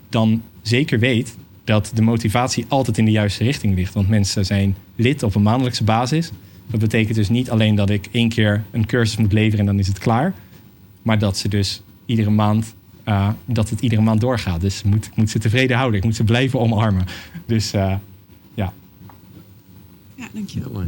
[0.10, 3.93] dan zeker weet dat de motivatie altijd in de juiste richting ligt.
[3.93, 6.32] Want mensen zijn lid op een maandelijkse basis.
[6.67, 9.80] Dat betekent dus niet alleen dat ik één keer een cursus moet leveren en dan
[9.80, 10.34] is het klaar.
[11.02, 12.74] Maar dat ze dus iedere maand,
[13.06, 14.62] uh, dat het iedere maand doorgaat.
[14.62, 16.00] Dus ik moet, ik moet ze tevreden houden.
[16.00, 17.06] Ik moet ze blijven omarmen.
[17.46, 17.96] Dus uh,
[18.54, 18.74] ja.
[20.15, 20.84] Ja, dankjewel.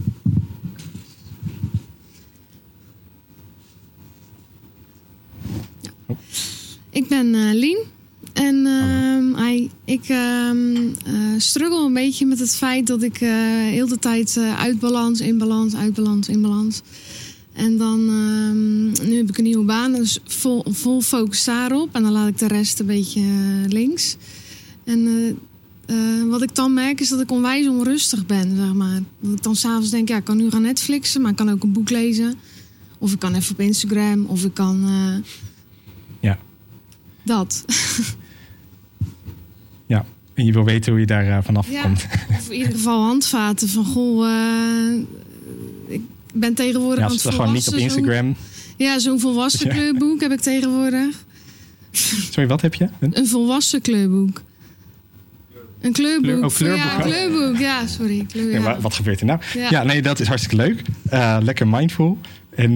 [6.89, 7.77] Ik ben uh, Lien.
[8.33, 10.51] En uh, ik uh,
[11.37, 13.29] struggle een beetje met het feit dat ik uh,
[13.63, 16.81] heel de tijd uit balans, in balans, uit balans, in balans.
[17.59, 21.95] En dan, ehm, nu heb ik een nieuwe baan, dus vol, vol focus daarop.
[21.95, 23.21] En dan laat ik de rest een beetje
[23.67, 24.17] links.
[24.83, 25.37] En
[26.29, 29.01] wat ik dan merk is dat ik onwijs onrustig ben, zeg maar.
[29.19, 31.63] Dat ik dan s'avonds denk, ja, ik kan nu gaan Netflixen, maar ik kan ook
[31.63, 32.33] een boek lezen.
[32.97, 34.89] Of ik kan even op Instagram, of ik kan...
[36.19, 36.37] ja.
[37.23, 37.65] Dat.
[39.85, 42.05] Ja, en je wil weten hoe je daar vanaf ja, komt.
[42.29, 44.27] Of in ieder geval handvaten van goh,
[46.33, 48.35] ben tegenwoordig ja, aan het gewoon niet op Instagram.
[48.35, 49.73] Zo, ja, zo'n volwassen ja.
[49.73, 51.25] kleurboek heb ik tegenwoordig.
[51.91, 52.89] Sorry, wat heb je?
[52.99, 54.41] Een, een volwassen kleurboek.
[55.81, 56.23] Een kleurboek.
[56.23, 56.83] Kleur, oh, kleurboek.
[56.83, 57.57] Ja, een kleurboek.
[57.59, 58.25] Ja, sorry.
[58.31, 58.59] Kleur, ja.
[58.59, 59.39] Ja, wat gebeurt er nou?
[59.69, 59.83] Ja.
[59.83, 60.81] nee, dat is hartstikke leuk.
[61.13, 62.17] Uh, lekker mindful.
[62.55, 62.75] En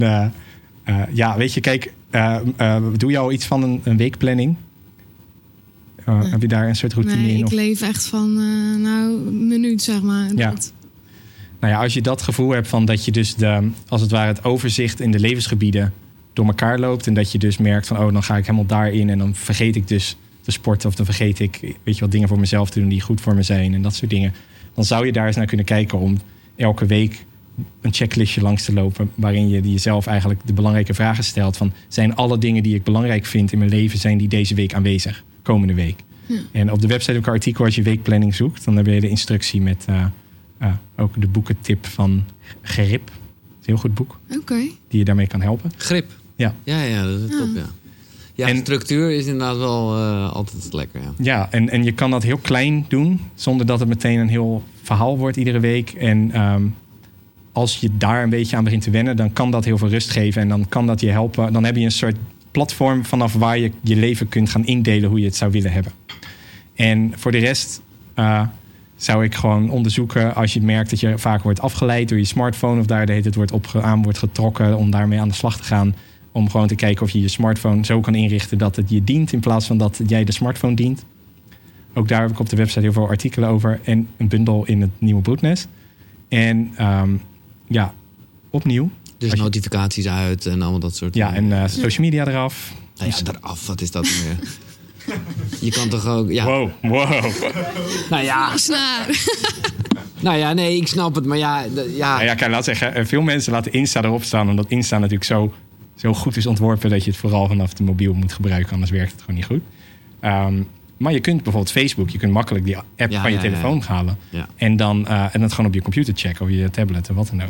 [1.14, 1.94] ja, weet je, kijk,
[2.98, 4.56] doe je al iets van een, een weekplanning?
[6.06, 6.30] Nee.
[6.30, 7.38] Heb je daar een soort routine nee, in?
[7.38, 7.52] Ik of?
[7.52, 8.34] leef echt van,
[8.82, 10.30] nou, een minuut zeg maar.
[10.36, 10.50] Ja.
[10.50, 10.74] Dat.
[11.64, 14.28] Nou ja, als je dat gevoel hebt van dat je dus de, als het ware
[14.28, 15.94] het overzicht in de levensgebieden
[16.34, 17.08] door elkaar loopt.
[17.08, 19.10] En dat je dus merkt van, oh, dan ga ik helemaal daarin.
[19.10, 20.90] En dan vergeet ik dus te sporten.
[20.90, 23.36] Of dan vergeet ik, weet je wat, dingen voor mezelf te doen die goed voor
[23.36, 23.74] me zijn.
[23.74, 24.34] En dat soort dingen.
[24.74, 26.18] Dan zou je daar eens naar kunnen kijken om
[26.56, 27.26] elke week
[27.82, 29.12] een checklistje langs te lopen.
[29.16, 31.58] Waarin je jezelf eigenlijk de belangrijke vragen stelt.
[31.58, 34.74] Van, zijn alle dingen die ik belangrijk vind in mijn leven, zijn die deze week
[34.74, 35.24] aanwezig?
[35.42, 36.00] komende week.
[36.26, 36.40] Ja.
[36.52, 38.66] En op de website heb ik een artikel als je weekplanning zoekt.
[38.66, 40.06] Dan heb je de instructie met uh,
[40.64, 42.24] uh, ook de boekentip van
[42.62, 43.10] Grip.
[43.10, 44.20] Een heel goed boek.
[44.30, 44.40] Oké.
[44.40, 44.72] Okay.
[44.88, 45.72] Die je daarmee kan helpen.
[45.78, 46.12] Grip?
[46.36, 46.56] Ja.
[46.64, 47.38] Ja, ja dat is ja.
[47.38, 47.66] top, ja.
[48.36, 51.02] Ja, en, structuur is inderdaad wel uh, altijd lekker.
[51.02, 54.30] Ja, ja en, en je kan dat heel klein doen, zonder dat het meteen een
[54.30, 55.90] heel verhaal wordt iedere week.
[55.92, 56.76] En um,
[57.52, 60.10] als je daar een beetje aan begint te wennen, dan kan dat heel veel rust
[60.10, 60.42] geven.
[60.42, 61.54] En dan kan dat je helpen.
[61.54, 62.16] Dan heb je een soort
[62.52, 65.92] platform vanaf waar je je leven kunt gaan indelen hoe je het zou willen hebben.
[66.76, 67.82] En voor de rest
[68.16, 68.42] uh,
[68.96, 72.80] zou ik gewoon onderzoeken als je merkt dat je vaak wordt afgeleid door je smartphone
[72.80, 75.58] of daar de hele tijd wordt op, aan wordt getrokken om daarmee aan de slag
[75.58, 75.96] te gaan.
[76.32, 79.34] Om gewoon te kijken of je je smartphone zo kan inrichten dat het je dient
[79.34, 81.06] in plaats van dat jij de smartphone dient.
[81.94, 84.82] Ook daar heb ik op de website heel veel artikelen over en een bundel in
[84.82, 85.68] het nieuwe broednest.
[86.28, 87.22] En um,
[87.68, 87.94] ja,
[88.50, 89.38] opnieuw, dus je...
[89.38, 92.74] notificaties uit en allemaal dat soort Ja, en uh, social media eraf.
[92.98, 94.38] Nou ja, eraf, wat is dat meer?
[95.60, 96.32] je kan toch ook...
[96.32, 96.46] Ja.
[96.46, 97.24] Wow, wow.
[98.10, 98.52] nou ja...
[100.20, 101.62] nou ja, nee, ik snap het, maar ja...
[101.96, 104.50] Ja, nou ja kijk, laat zeggen, veel mensen laten Insta erop staan...
[104.50, 105.54] omdat Insta natuurlijk zo,
[105.96, 106.90] zo goed is ontworpen...
[106.90, 108.74] dat je het vooral vanaf de mobiel moet gebruiken...
[108.74, 109.62] anders werkt het gewoon niet goed.
[110.22, 112.10] Um, maar je kunt bijvoorbeeld Facebook...
[112.10, 113.86] je kunt makkelijk die app ja, van je ja, telefoon ja.
[113.86, 114.18] halen...
[114.30, 114.48] Ja.
[114.56, 116.46] En, dan, uh, en dat gewoon op je computer checken...
[116.46, 117.50] of je tablet of wat dan ook.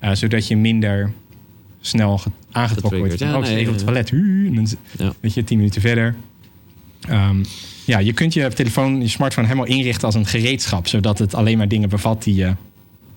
[0.00, 1.12] Uh, zodat je minder
[1.80, 3.18] snel aangetrokken wordt.
[3.18, 4.10] Ja, oh, nee, even op het toilet.
[4.10, 4.66] En dan,
[4.98, 5.12] ja.
[5.20, 6.14] Weet je, tien minuten verder.
[7.10, 7.44] Um,
[7.84, 10.86] ja, je kunt je telefoon, je smartphone helemaal inrichten als een gereedschap.
[10.86, 12.54] Zodat het alleen maar dingen bevat die je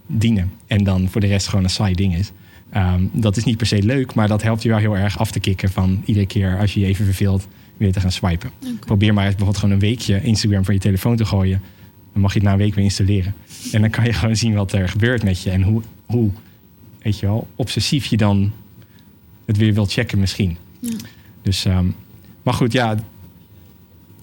[0.08, 0.52] dienen.
[0.68, 2.32] En dan voor de rest gewoon een saai ding is.
[2.76, 5.32] Um, dat is niet per se leuk, maar dat helpt je wel heel erg af
[5.32, 8.52] te kicken van iedere keer als je je even verveelt weer te gaan swipen.
[8.62, 8.74] Okay.
[8.80, 11.62] Probeer maar eens bijvoorbeeld gewoon een weekje Instagram van je telefoon te gooien.
[12.14, 13.36] Dan mag je het na een week weer installeren.
[13.72, 16.30] En dan kan je gewoon zien wat er gebeurt met je en hoe, hoe
[17.02, 18.52] weet je wel, obsessief je dan
[19.46, 20.58] het weer wilt checken misschien.
[20.80, 20.96] Ja.
[21.42, 21.96] Dus, um,
[22.44, 22.96] maar goed, ja.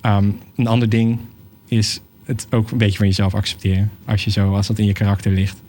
[0.07, 1.19] Um, een ander ding
[1.67, 3.91] is het ook een beetje van jezelf accepteren.
[4.05, 5.61] Als je zo, als dat in je karakter ligt.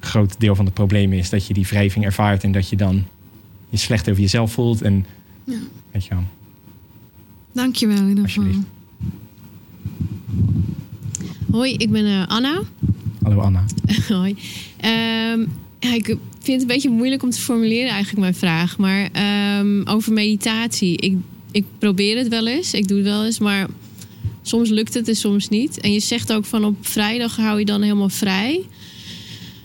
[0.00, 3.04] Groot deel van het probleem is dat je die wrijving ervaart en dat je dan
[3.68, 4.82] je slecht over jezelf voelt.
[4.82, 5.06] En
[5.44, 5.58] ja.
[5.90, 6.24] weet je wel.
[7.52, 8.52] Dankjewel in ieder geval.
[11.50, 12.62] Hoi, ik ben uh, Anna.
[13.22, 13.64] Hallo Anna.
[14.08, 14.36] Hoi.
[14.84, 18.78] Um, ja, ik vind het een beetje moeilijk om te formuleren eigenlijk mijn vraag.
[18.78, 19.10] Maar
[19.58, 20.96] um, over meditatie.
[20.96, 21.16] Ik,
[21.50, 22.74] ik probeer het wel eens.
[22.74, 23.38] Ik doe het wel eens.
[23.38, 23.66] Maar
[24.42, 25.80] soms lukt het en soms niet.
[25.80, 28.60] En je zegt ook van op vrijdag hou je dan helemaal vrij.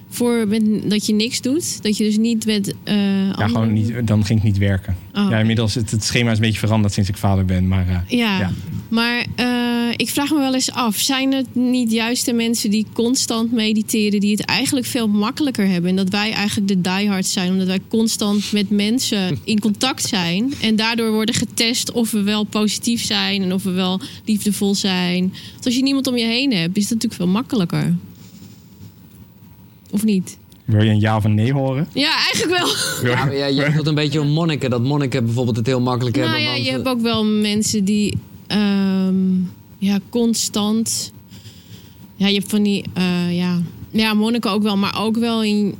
[0.09, 1.83] Voor met, dat je niks doet.
[1.83, 2.73] Dat je dus niet met...
[2.85, 2.93] Uh,
[3.27, 4.97] ja, gewoon niet, dan ging het niet werken.
[5.13, 5.27] Oh.
[5.29, 7.67] Ja, inmiddels het, het schema is een beetje veranderd sinds ik vader ben.
[7.67, 8.51] Maar, uh, ja, ja,
[8.89, 9.62] maar uh,
[9.95, 14.19] ik vraag me wel eens af, zijn het niet juist de mensen die constant mediteren,
[14.19, 15.89] die het eigenlijk veel makkelijker hebben?
[15.89, 20.53] En dat wij eigenlijk de diehards zijn, omdat wij constant met mensen in contact zijn.
[20.61, 25.33] En daardoor worden getest of we wel positief zijn en of we wel liefdevol zijn.
[25.53, 27.95] Want als je niemand om je heen hebt, is het natuurlijk veel makkelijker.
[29.91, 30.37] Of niet?
[30.65, 31.87] Wil je een ja of een nee horen?
[31.93, 32.75] Ja, eigenlijk wel.
[33.11, 34.69] Ja, maar ja, je hebt een beetje om monniken.
[34.69, 36.45] Dat monniken bijvoorbeeld het heel makkelijk Nou hebben.
[36.45, 39.15] ja, want- je hebt ook wel mensen die ehm,
[39.83, 41.11] ja, constant.
[42.15, 42.83] Ja, je hebt van die.
[42.93, 45.75] eh, ja, ja, monniken ook wel, maar ook wel in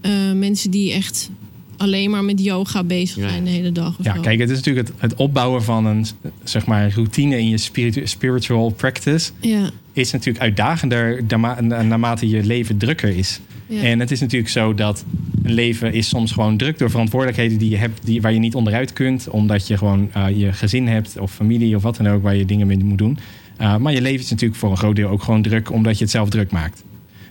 [0.00, 1.30] eh, mensen die echt
[1.76, 3.28] alleen maar met yoga bezig Ja.
[3.28, 3.98] zijn de hele dag.
[3.98, 4.20] Of Ja, zo.
[4.20, 6.06] kijk, het is natuurlijk het, het opbouwen van een
[6.44, 9.30] zeg maar, routine in je spiritu- spiritual practice.
[9.40, 13.40] Ja, Is natuurlijk uitdagender naarma- naarmate je leven drukker is.
[13.66, 13.82] ja.
[13.82, 15.04] En het is natuurlijk zo dat
[15.52, 18.92] leven is soms gewoon druk door verantwoordelijkheden die je hebt, die, waar je niet onderuit
[18.92, 22.36] kunt, omdat je gewoon eh, je gezin hebt of familie of wat dan ook waar
[22.36, 23.18] je dingen mee moet doen.
[23.60, 26.02] Uh, maar je leven is natuurlijk voor een groot deel ook gewoon druk omdat je
[26.02, 26.82] het zelf druk maakt.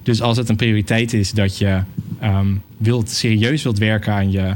[0.03, 1.81] Dus als het een prioriteit is dat je
[2.23, 4.55] um, wilt, serieus wilt werken aan je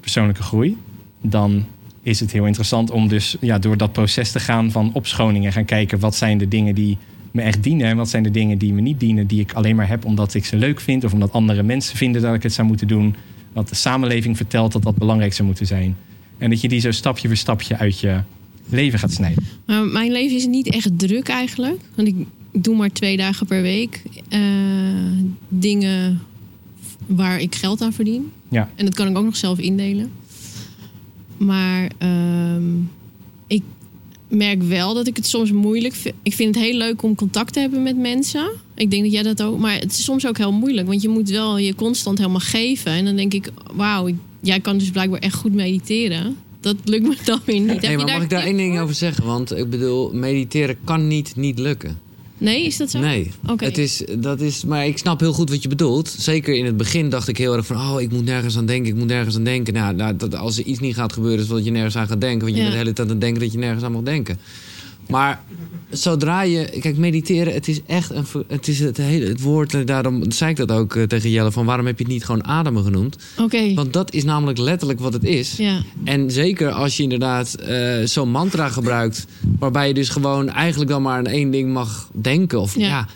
[0.00, 0.76] persoonlijke groei,
[1.20, 1.64] dan
[2.02, 5.52] is het heel interessant om dus ja, door dat proces te gaan van opschoning en
[5.52, 6.98] gaan kijken wat zijn de dingen die
[7.32, 9.76] me echt dienen en wat zijn de dingen die me niet dienen, die ik alleen
[9.76, 12.52] maar heb omdat ik ze leuk vind of omdat andere mensen vinden dat ik het
[12.52, 13.14] zou moeten doen.
[13.52, 15.96] Wat de samenleving vertelt dat dat belangrijk zou moeten zijn.
[16.38, 18.20] En dat je die zo stapje voor stapje uit je
[18.68, 19.44] leven gaat snijden.
[19.66, 21.80] Maar mijn leven is niet echt druk eigenlijk.
[21.94, 22.14] Want ik
[22.52, 24.40] doe maar twee dagen per week uh,
[25.48, 26.20] dingen
[27.06, 28.32] waar ik geld aan verdien.
[28.48, 28.70] Ja.
[28.74, 30.10] En dat kan ik ook nog zelf indelen.
[31.36, 32.90] Maar um,
[33.46, 33.62] ik
[34.32, 36.14] merk wel dat ik het soms moeilijk vind.
[36.22, 38.50] Ik vind het heel leuk om contact te hebben met mensen.
[38.74, 39.58] Ik denk dat jij dat ook.
[39.58, 40.86] Maar het is soms ook heel moeilijk.
[40.86, 42.92] Want je moet wel je constant helemaal geven.
[42.92, 44.08] En dan denk ik, wauw,
[44.40, 46.36] jij kan dus blijkbaar echt goed mediteren.
[46.60, 47.80] Dat lukt me dan weer niet.
[47.80, 49.24] Nee, maar mag ik daar één ding over zeggen?
[49.24, 51.98] Want ik bedoel, mediteren kan niet niet lukken.
[52.42, 52.98] Nee, is dat zo?
[52.98, 53.30] Nee.
[53.48, 53.68] Okay.
[53.68, 56.14] Het is, dat is, maar ik snap heel goed wat je bedoelt.
[56.18, 57.76] Zeker in het begin dacht ik heel erg van...
[57.76, 59.74] oh, ik moet nergens aan denken, ik moet nergens aan denken.
[59.74, 61.40] Nou, nou dat, als er iets niet gaat gebeuren...
[61.40, 62.40] is dat je nergens aan gaat denken.
[62.40, 62.62] Want je Ja.
[62.62, 64.38] bent de hele tijd aan het denken dat je nergens aan mag denken.
[65.08, 65.40] Maar
[65.90, 66.78] zodra je...
[66.80, 68.24] Kijk, mediteren, het is echt een...
[68.48, 71.52] Het, is het, hele, het woord, daarom zei ik dat ook eh, tegen Jelle...
[71.52, 73.16] van waarom heb je het niet gewoon ademen genoemd?
[73.38, 73.74] Oké.
[73.74, 75.56] Want dat is namelijk letterlijk wat het is.
[75.56, 75.82] Ja.
[76.04, 79.26] En zeker als je inderdaad eh, zo'n mantra gebruikt...
[79.58, 82.60] waarbij je dus gewoon eigenlijk dan maar aan één ding mag denken.
[82.60, 82.86] Of, ja.
[82.86, 83.06] Ja.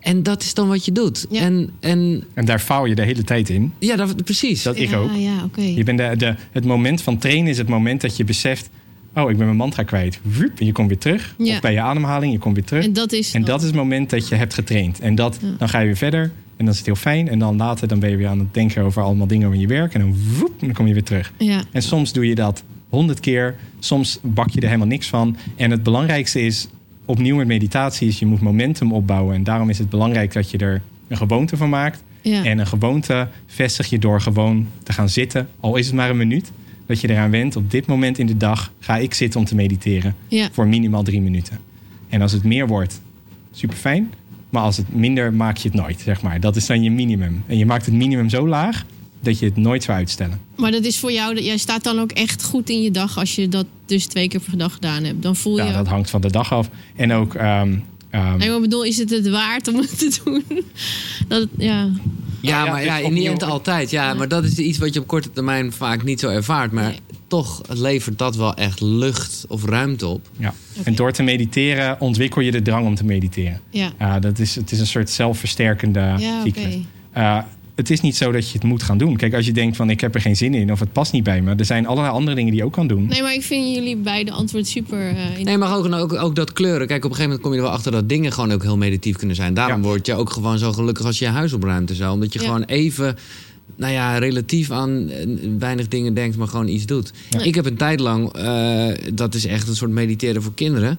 [0.00, 1.26] En dat is dan wat je doet.
[1.30, 1.40] Ja.
[1.40, 3.72] En, en En daar faal je de hele tijd in.
[3.78, 4.62] ja, dat, precies.
[4.62, 5.10] Dat ik ook.
[5.14, 5.60] Ja, oké.
[5.60, 8.68] Je bent de, de, het moment van trainen is het moment dat je beseft...
[9.14, 10.20] oh, ik ben mijn mantra kwijt.
[10.22, 11.34] Woep, en je komt weer terug.
[11.38, 11.54] Ja.
[11.54, 12.84] Of bij je ademhaling, je komt weer terug.
[12.84, 13.34] En dat is.
[13.34, 15.00] En dat is het moment dat je hebt getraind.
[15.00, 16.22] En dat, dan ga je weer verder.
[16.56, 17.28] En dan is het heel fijn.
[17.28, 19.66] En dan later dan ben je weer aan het denken over allemaal dingen over je
[19.66, 19.94] werk.
[19.94, 21.32] En dan, woep, dan kom je weer terug.
[21.38, 21.62] Ja.
[21.72, 23.54] En soms doe je dat honderd keer.
[23.78, 25.36] Soms bak je er helemaal niks van.
[25.56, 26.68] En het belangrijkste is,
[27.04, 29.34] opnieuw met meditatie, is je moet momentum opbouwen.
[29.34, 32.02] En daarom is het belangrijk dat je er een gewoonte van maakt.
[32.20, 32.44] Ja.
[32.44, 35.48] En een gewoonte vestig je door gewoon te gaan zitten.
[35.60, 36.52] Al is het maar een minuut.
[36.86, 37.56] Dat je eraan went.
[37.56, 40.14] Op dit moment in de dag ga ik zitten om te mediteren.
[40.28, 40.48] Ja.
[40.52, 41.58] Voor minimaal drie minuten.
[42.08, 43.00] En als het meer wordt,
[43.52, 44.12] super fijn.
[44.50, 46.40] Maar als het minder, maak je het nooit, zeg maar.
[46.40, 47.42] Dat is dan je minimum.
[47.46, 48.84] En je maakt het minimum zo laag
[49.20, 50.40] dat je het nooit zou uitstellen.
[50.56, 53.18] Maar dat is voor jou, dat- jij staat dan ook echt goed in je dag
[53.18, 55.22] als je dat dus twee keer per dag gedaan hebt.
[55.22, 55.62] Dan voel je.
[55.64, 56.70] Ja, dat hangt van de dag af.
[56.96, 57.34] En ook.
[57.34, 57.74] ehm,
[58.10, 60.44] ehm, Nee, maar ik bedoel, is het het waard om het te doen?
[61.28, 61.90] Dat, ja.
[62.42, 63.90] Ja, ja, maar ik ja, in die end altijd.
[63.90, 66.72] Ja, maar dat is iets wat je op korte termijn vaak niet zo ervaart.
[66.72, 67.00] Maar Nee.
[67.26, 70.28] toch levert dat wel echt lucht of ruimte op.
[70.38, 70.54] ja.
[70.84, 73.60] En door te mediteren ontwikkel je de drang om te mediteren.
[73.70, 73.92] Ja.
[73.98, 76.74] Ja, dat is, het is een soort zelfversterkende Ja, cyclus.
[77.74, 79.16] Het is niet zo dat je het moet gaan doen.
[79.16, 81.22] Kijk, als je denkt van ik heb er geen zin in of het past niet
[81.24, 81.54] bij me.
[81.54, 83.06] Er zijn allerlei andere dingen die je ook kan doen.
[83.06, 84.98] Nee, maar ik vind jullie beide antwoord super.
[85.08, 86.86] eh, in- Nee, maar ook, ook, ook dat kleuren.
[86.86, 88.76] Kijk, op een gegeven moment kom je er wel achter dat dingen gewoon ook heel
[88.76, 89.54] meditief kunnen zijn.
[89.54, 89.86] Daarom Ja.
[89.88, 92.12] word je ook gewoon zo gelukkig als je je huis opruimt en zo.
[92.12, 92.44] Omdat je Ja.
[92.44, 93.16] gewoon even,
[93.76, 95.26] nou ja, relatief aan eh,
[95.58, 97.12] weinig dingen denkt, maar gewoon iets doet.
[97.30, 97.40] Ja.
[97.40, 100.98] Ik heb een tijd lang, eh, dat is echt een soort mediteren voor kinderen.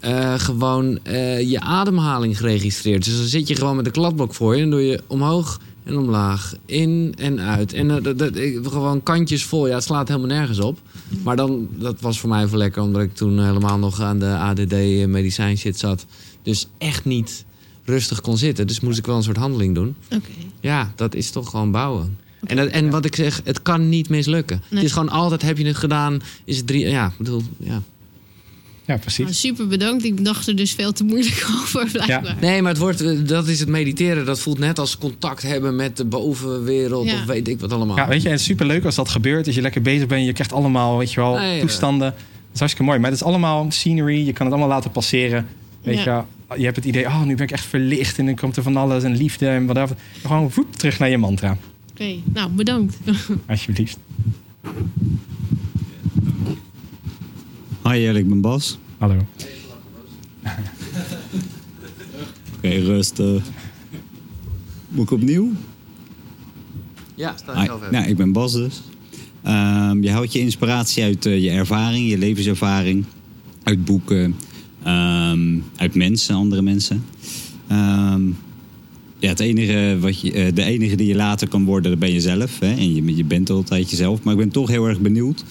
[0.00, 3.04] eh, gewoon eh, je ademhaling geregistreerd.
[3.04, 5.96] Dus dan zit je gewoon met een kladblok voor je en doe je omhoog en
[5.98, 7.72] omlaag, in en uit.
[7.72, 9.66] En eh, dat, dat, ik- gewoon kantjes vol.
[9.68, 10.78] Ja, het slaat helemaal nergens op.
[11.22, 14.26] Maar dan, dat was voor mij even lekker, omdat ik toen helemaal nog aan de
[14.36, 16.06] ADD-medicijn shit zat.
[16.42, 17.44] Dus echt niet
[17.84, 18.66] rustig kon zitten.
[18.66, 19.94] Dus moest ik wel een soort handeling doen.
[20.14, 20.28] Oké.
[20.60, 22.16] Ja, dat is toch gewoon bouwen.
[22.46, 24.56] En, dat, en wat ik zeg, het kan niet mislukken.
[24.56, 24.78] Nee.
[24.80, 26.88] Het is gewoon altijd, heb je het gedaan, is het drie...
[26.88, 27.82] Ja, ik bedoel, ja.
[28.88, 29.24] Ja, precies.
[29.24, 30.04] Nou, super bedankt.
[30.04, 32.36] Ik dacht er dus veel te moeilijk over, blijkbaar.
[32.40, 34.24] Nee, maar het wordt, eh, dat is het mediteren.
[34.26, 37.06] Dat voelt net als contact hebben met de bovenwereld.
[37.06, 37.14] Ja.
[37.14, 37.96] Of weet ik wat allemaal.
[37.96, 39.46] Ja, weet je, het is superleuk als dat gebeurt.
[39.46, 41.60] Als je lekker bezig bent, je krijgt allemaal, weet je wel, ja.
[41.60, 42.10] toestanden.
[42.10, 42.98] Dat is hartstikke mooi.
[42.98, 44.26] Maar het is allemaal scenery.
[44.26, 45.46] Je kan het allemaal laten passeren.
[45.82, 46.26] Weet Ja.
[46.50, 48.62] je, je hebt het idee, oh, nu ben ik echt verlicht en dan komt er
[48.62, 49.94] van alles en liefde en wat
[50.26, 51.56] Gewoon voep, terug naar je mantra,
[51.90, 52.96] Oké, nou bedankt.
[53.46, 53.98] alsjeblieft.
[57.88, 58.78] Hi ik ben Bas.
[58.98, 59.14] Hallo.
[62.56, 63.44] Oké, rustig.
[64.88, 65.52] Moet ik opnieuw?
[67.14, 67.92] Ja, sta zelf even.
[67.92, 68.82] Nou, ik ben Bas dus.
[69.42, 73.04] Ehm, je houdt je inspiratie uit eh, je ervaring, je levenservaring.
[73.62, 74.34] Uit boeken,
[74.82, 77.04] ehm, uit mensen, andere mensen.
[77.66, 78.22] Ehm,
[79.18, 82.12] ja, het enige wat je, eh, de enige die je later kan worden, dat ben
[82.12, 82.58] je zelf.
[82.58, 82.74] Hè?
[82.74, 84.22] En je, je bent altijd jezelf.
[84.22, 85.44] Maar ik ben toch heel erg benieuwd.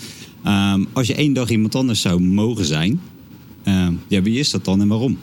[0.48, 3.02] Ehm, als je één dag iemand anders zou mogen zijn...
[3.64, 5.18] ehm, ja, wie is dat dan en waarom?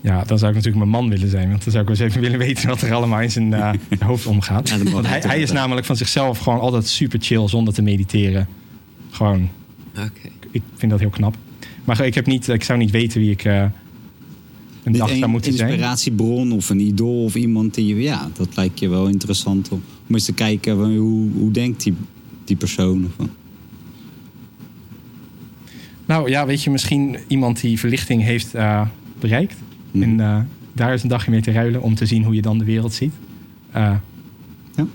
[0.00, 1.48] Ja, dan zou ik natuurlijk mijn man willen zijn.
[1.48, 3.70] Want dan zou ik wel eens even willen weten wat er allemaal in zijn eh,
[4.08, 4.68] hoofd omgaat.
[4.68, 8.48] Ja, want hij, hij is namelijk van zichzelf gewoon altijd super chill zonder te mediteren.
[9.10, 9.48] Gewoon,
[9.96, 10.28] Oké.
[10.50, 11.36] ik vind dat heel knap.
[11.84, 13.64] Maar ik, heb niet, ik zou niet weten wie ik eh,
[14.82, 15.68] een dag zou moeten zijn.
[15.68, 18.02] inspiratiebron of een idool of iemand die je...
[18.02, 21.82] Ja, dat lijkt je wel interessant om, om eens te kijken van, hoe, hoe denkt
[21.82, 21.94] die,
[22.44, 23.10] die persoon.
[23.18, 23.26] Of,
[26.06, 28.86] Nou ja, weet je, misschien iemand die verlichting heeft eh,
[29.20, 29.54] bereikt.
[29.90, 30.02] Mhm.
[30.02, 30.40] En eh,
[30.72, 32.92] daar is een dagje mee te ruilen om te zien hoe je dan de wereld
[32.92, 33.14] ziet.
[33.70, 33.94] Eh,
[34.76, 34.86] Ja.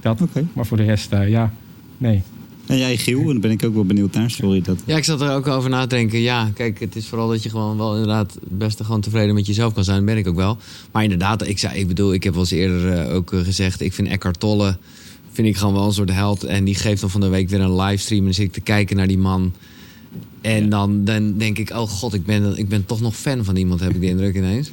[0.00, 0.20] Dat.
[0.20, 0.46] Oké.
[0.52, 1.52] Maar voor de rest, ja,
[1.98, 2.22] nee.
[2.66, 4.30] En jij Giel, en daar ben ik ook wel benieuwd naar.
[4.30, 4.82] Sorry dat...
[4.84, 6.20] Ja, ik zat er ook over na te denken.
[6.20, 9.46] Ja, kijk, het is vooral dat je gewoon wel inderdaad het beste gewoon tevreden met
[9.46, 9.96] jezelf kan zijn.
[9.96, 10.58] Dat ben ik ook wel.
[10.92, 13.80] Maar inderdaad, ik, zei, ik bedoel, ik heb wel eens eerder ook gezegd...
[13.80, 14.78] ik vind Eckhart Tolle
[15.36, 16.44] vind ik gewoon wel een soort held.
[16.44, 18.20] En die geeft dan van de week weer een livestream.
[18.20, 19.52] En dan zit ik te kijken naar die man.
[20.40, 23.56] En dan, dan denk ik, oh god, ik ben, ik ben toch nog fan van
[23.56, 24.70] iemand, heb ik de indruk ineens.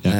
[0.00, 0.10] Ja,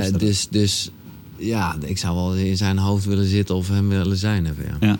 [0.00, 0.90] Eh, dus, dus
[1.36, 4.64] ja, ik zou wel in zijn hoofd willen zitten of hem willen zijn hebben.
[4.80, 4.86] Ja.
[4.86, 4.98] Ja.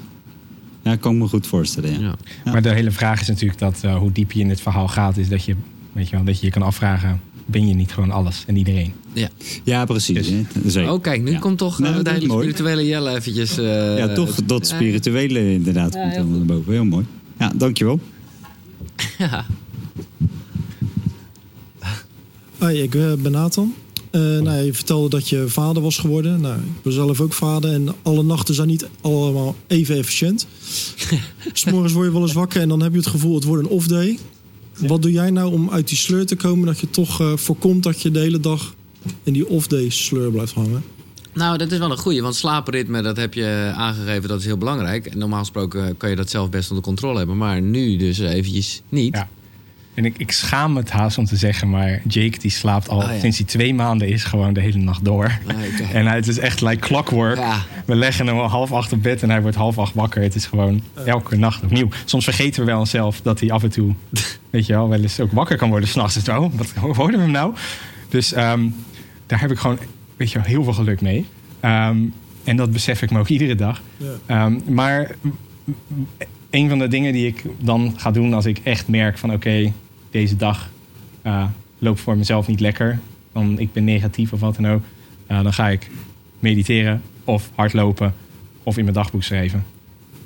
[0.83, 1.93] ja, kan ik me goed voorstellen.
[1.93, 1.99] Ja.
[2.01, 2.17] Ja.
[2.45, 2.53] Ja.
[2.53, 5.17] Maar de hele vraag is natuurlijk dat eh, hoe diep je in het verhaal gaat,
[5.17, 5.55] is dat je,
[5.93, 8.93] weet je wel, dat je je kan afvragen: ben je niet gewoon alles en iedereen?
[9.65, 10.15] Ja, precies.
[10.17, 10.71] Dus- hè.
[10.71, 10.93] Zeker.
[10.93, 11.39] Oh, kijk, nu Ja.
[11.39, 13.59] komt toch Nou, eh, spirituele Jelle eventjes...
[13.59, 16.73] eh, ja, toch dat spirituele inderdaad Ja, komt helemaal naar boven.
[16.73, 17.05] Heel mooi.
[17.39, 18.01] Ja, dankjewel.
[19.19, 19.47] Ja.
[22.59, 23.75] Hoi, ik eh, ben Nathan.
[24.11, 26.41] Eh, nou, ja, je vertelde dat je vader was geworden.
[26.41, 30.47] Nou, ik ben zelf ook vader en alle nachten zijn niet allemaal even efficiënt.
[31.53, 33.71] S'morgens word je wel eens wakker en dan heb je het gevoel het wordt een
[33.71, 34.19] off day.
[34.79, 37.83] Wat doe jij nou om uit die sleur te komen dat je toch eh, voorkomt
[37.83, 38.75] dat je de hele dag
[39.23, 40.85] in die off day sleur blijft hangen?
[41.33, 44.59] Nou, dat is wel een goeie, want slaapritme, dat heb je aangegeven, dat is heel
[44.59, 45.07] belangrijk.
[45.07, 48.83] En normaal gesproken kan je dat zelf best onder controle hebben, maar nu dus eventjes
[48.89, 49.15] niet.
[49.17, 49.29] Ja.
[49.95, 52.99] En ik, ik schaam me het haast om te zeggen, maar Jake die slaapt al
[52.99, 53.19] Oh, ja.
[53.19, 55.39] sinds hij twee maanden is gewoon de hele nacht door.
[55.47, 55.55] Ah.
[55.97, 57.37] En hij, het is echt like clockwork.
[57.37, 57.65] Ja.
[57.87, 60.23] We leggen hem om half acht op bed en hij wordt half acht wakker.
[60.23, 61.89] Het is gewoon elke nacht opnieuw.
[62.05, 63.95] Soms vergeten we wel onszelf dat hij af en toe,
[64.51, 66.15] weet je wel, wel eens ook wakker kan worden s'nachts.
[66.15, 67.55] Dus, oh, wat hoorden we hem nou?
[68.09, 68.69] Dus ehm,
[69.31, 69.79] daar heb ik gewoon,
[70.17, 71.27] weet je heel veel geluk mee.
[71.61, 71.99] Ehm,
[72.45, 73.83] en dat besef ik me ook iedere dag.
[73.97, 74.07] Ja.
[74.27, 75.15] Ehm, maar
[76.51, 79.73] een van de dingen die ik dan ga doen als ik echt merk van oké,
[80.11, 80.71] deze dag
[81.23, 81.45] eh,
[81.79, 82.99] loopt voor mezelf niet lekker.
[83.33, 84.83] Dan ik ben negatief of wat dan ook.
[85.27, 85.91] eh, dan ga ik
[86.39, 88.15] mediteren of hardlopen
[88.63, 89.65] of in mijn dagboek schrijven.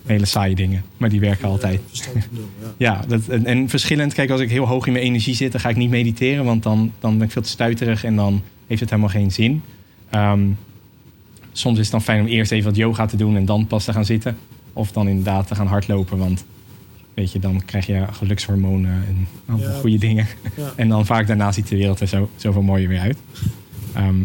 [0.06, 1.80] Hele saaie dingen, maar die werken altijd.
[1.92, 2.02] Ja.
[2.76, 4.14] Ja, dat, en, en verschillend.
[4.14, 6.44] Kijk, als ik heel hoog in mijn energie zit, dan ga ik niet mediteren.
[6.44, 9.62] Want dan, dan ben ik veel te stuiterig en dan heeft het helemaal geen zin.
[10.10, 10.42] Ehm,
[11.52, 13.84] soms is het dan fijn om eerst even wat yoga te doen en dan pas
[13.84, 14.36] te gaan zitten.
[14.72, 16.18] Of dan inderdaad te gaan hardlopen.
[16.18, 16.44] Want
[17.14, 19.78] weet je, dan krijg je gelukshormonen en allemaal Ja.
[19.80, 20.26] goede dingen.
[20.56, 20.72] Ja.
[20.76, 23.18] En dan vaak daarna ziet de wereld er zo, zoveel mooier weer uit.
[23.94, 24.16] Ehm,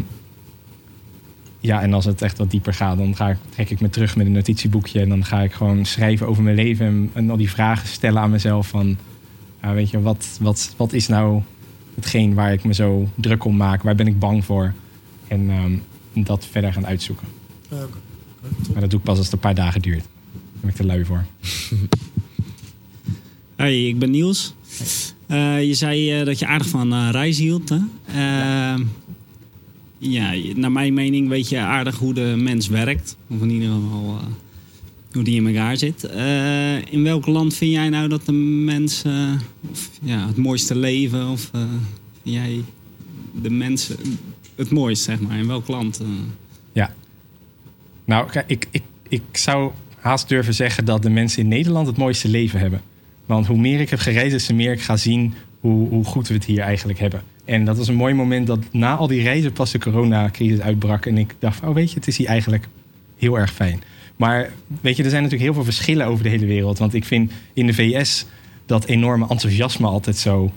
[1.60, 4.16] ja, en als het echt wat dieper gaat, dan ga ik, trek ik me terug
[4.16, 5.00] met een notitieboekje.
[5.00, 6.86] En dan ga ik gewoon schrijven over mijn leven.
[6.86, 8.68] En, en al die vragen stellen aan mezelf.
[8.68, 8.96] Van,
[9.60, 11.42] weet je, wat, wat, wat is nou
[12.00, 13.82] hetgeen waar ik me zo druk om maak?
[13.82, 14.72] Waar ben ik bang voor?
[15.28, 15.76] En ehm,
[16.24, 17.26] dat verder gaan uitzoeken.
[17.68, 17.98] Ja, oké.
[18.72, 20.04] Maar dat doe ik pas als het een paar dagen duurt.
[20.32, 21.24] Daar ben ik te lui voor.
[23.56, 24.54] Hoi, ik ben Niels.
[25.26, 27.68] Eh, je zei eh, dat je aardig van eh, reizen hield.
[27.68, 27.78] Hè?
[28.06, 28.80] Eh,
[29.98, 33.16] ja, naar mijn mening weet je aardig hoe de mens werkt.
[33.28, 34.26] Of in ieder geval eh,
[35.12, 36.04] hoe die in elkaar zit.
[36.04, 41.28] Eh, in welk land vind jij nou dat de mensen of, ja, het mooiste leven?
[41.28, 41.60] Of eh,
[42.22, 42.64] vind jij
[43.42, 43.96] de mensen
[44.54, 45.38] het mooist, zeg maar?
[45.38, 46.00] In welk land?
[46.00, 46.06] eh?
[46.72, 46.94] Ja.
[48.04, 52.28] Nou, ik, ik, ik zou haast durven zeggen dat de mensen in Nederland het mooiste
[52.28, 52.80] leven hebben.
[53.26, 56.28] Want hoe meer ik heb gereisd, des te meer ik ga zien hoe, hoe goed
[56.28, 57.22] we het hier eigenlijk hebben.
[57.44, 61.06] En dat was een mooi moment dat na al die reizen pas de coronacrisis uitbrak.
[61.06, 62.68] En ik dacht, oh weet je, het is hier eigenlijk
[63.16, 63.82] heel erg fijn.
[64.20, 64.50] Maar
[64.80, 66.78] weet je, er zijn natuurlijk heel veel verschillen over de hele wereld.
[66.78, 68.26] Want ik vind in de VS
[68.66, 70.52] dat enorme enthousiasme altijd zo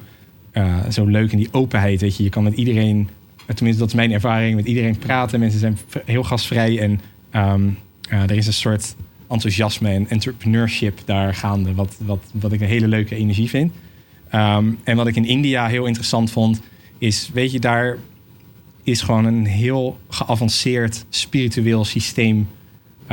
[0.52, 2.02] eh, zo leuk in die openheid.
[2.02, 3.10] Weet je, je kan met iedereen,
[3.54, 5.40] tenminste dat is mijn ervaring, met iedereen praten.
[5.40, 7.70] Mensen zijn heel gastvrij en ehm,
[8.10, 8.96] eh, er is een soort
[9.30, 13.72] enthousiasme en entrepreneurship daar gaande, wat, wat, wat ik een hele leuke energie vind.
[14.30, 16.62] Ehm, en wat ik in India heel interessant vond,
[16.98, 17.98] is, weet je, daar
[18.84, 22.48] is gewoon een heel geavanceerd spiritueel systeem,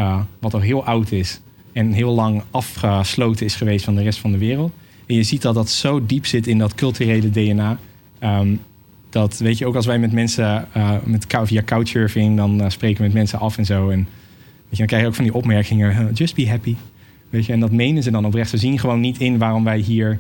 [0.01, 1.41] eh, wat al heel oud is
[1.73, 4.73] en heel lang afgesloten is geweest van de rest van de wereld.
[5.07, 7.79] En je ziet dat dat zo diep zit in dat culturele DNA.
[8.19, 8.55] ehm,
[9.11, 12.97] dat weet je ook als wij met mensen eh, met, via couchsurfing, dan eh, spreken
[12.97, 13.89] we met mensen af en zo.
[13.89, 14.07] En weet
[14.71, 16.75] je, dan krijg je ook van die opmerkingen: just be happy.
[17.31, 18.51] Weet je, en dat menen ze dan oprecht.
[18.51, 20.19] Ze zien gewoon niet in waarom wij hier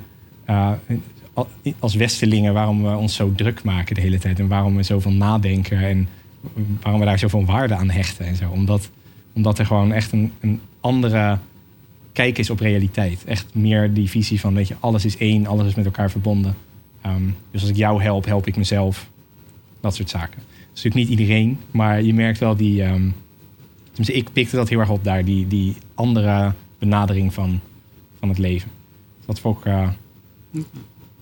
[1.33, 4.39] al- als Westelingen, waarom we ons zo druk maken de hele tijd.
[4.39, 6.09] En waarom we zoveel nadenken en
[6.83, 8.51] waarom we daar zoveel waarde aan hechten en zo.
[8.51, 8.91] Omdat,
[9.41, 11.38] omdat er gewoon echt een, een andere
[12.12, 13.24] kijk is op realiteit.
[13.24, 16.57] Echt meer die visie van, weet je, alles is één, alles is met elkaar verbonden.
[17.01, 19.09] Ehm, dus als ik jou help, help ik mezelf.
[19.80, 20.38] Dat soort zaken.
[20.38, 22.82] Dat is natuurlijk niet iedereen, maar je merkt wel die...
[22.82, 23.09] ehm
[23.93, 27.61] tenminste, ik pikte dat heel erg op daar, die, die andere benadering van,
[28.18, 28.70] van het leven.
[29.16, 29.88] Dus dat vond ik, eh,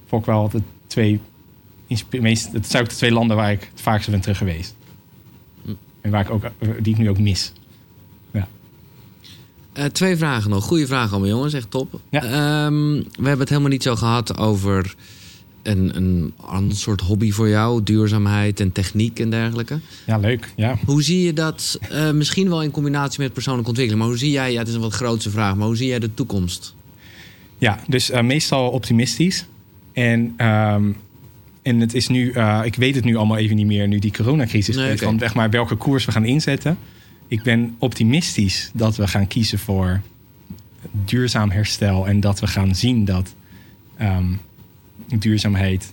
[0.07, 1.21] vond ik wel de twee...
[2.11, 4.75] Meest, het zijn ook de twee landen waar ik het vaakst ben terug geweest.
[6.01, 6.51] En waar ik ook,
[6.81, 7.53] die ik nu ook mis.
[9.79, 10.65] Eh, twee vragen nog.
[10.65, 11.53] Goede vragen allemaal, jongens.
[11.53, 12.01] Echt top.
[12.11, 12.23] Ja.
[12.23, 14.95] Ehm, we hebben het helemaal niet zo gehad over
[15.63, 17.83] een, een ander soort hobby voor jou.
[17.83, 19.81] Duurzaamheid en techniek en dergelijke.
[20.07, 20.53] Ja, leuk.
[20.57, 20.79] Ja.
[20.85, 24.05] Hoe zie je dat, eh, misschien wel in combinatie met persoonlijke ontwikkeling...
[24.05, 25.57] maar hoe zie jij, ja, het is een wat grootste vraag...
[25.57, 26.75] maar hoe zie jij de toekomst?
[27.59, 29.47] Ja, dus eh, meestal optimistisch.
[29.93, 30.91] En, ehm,
[31.63, 32.33] en het is nu,
[32.65, 35.05] ik weet het nu allemaal even niet meer, nu die coronacrisis Nee, oké.
[35.05, 36.79] van zeg maar welke koers we gaan inzetten.
[37.29, 40.01] Ik ben optimistisch dat we gaan kiezen voor
[41.05, 43.35] duurzaam herstel en dat we gaan zien dat
[43.97, 44.33] ehm,
[45.19, 45.93] duurzaamheid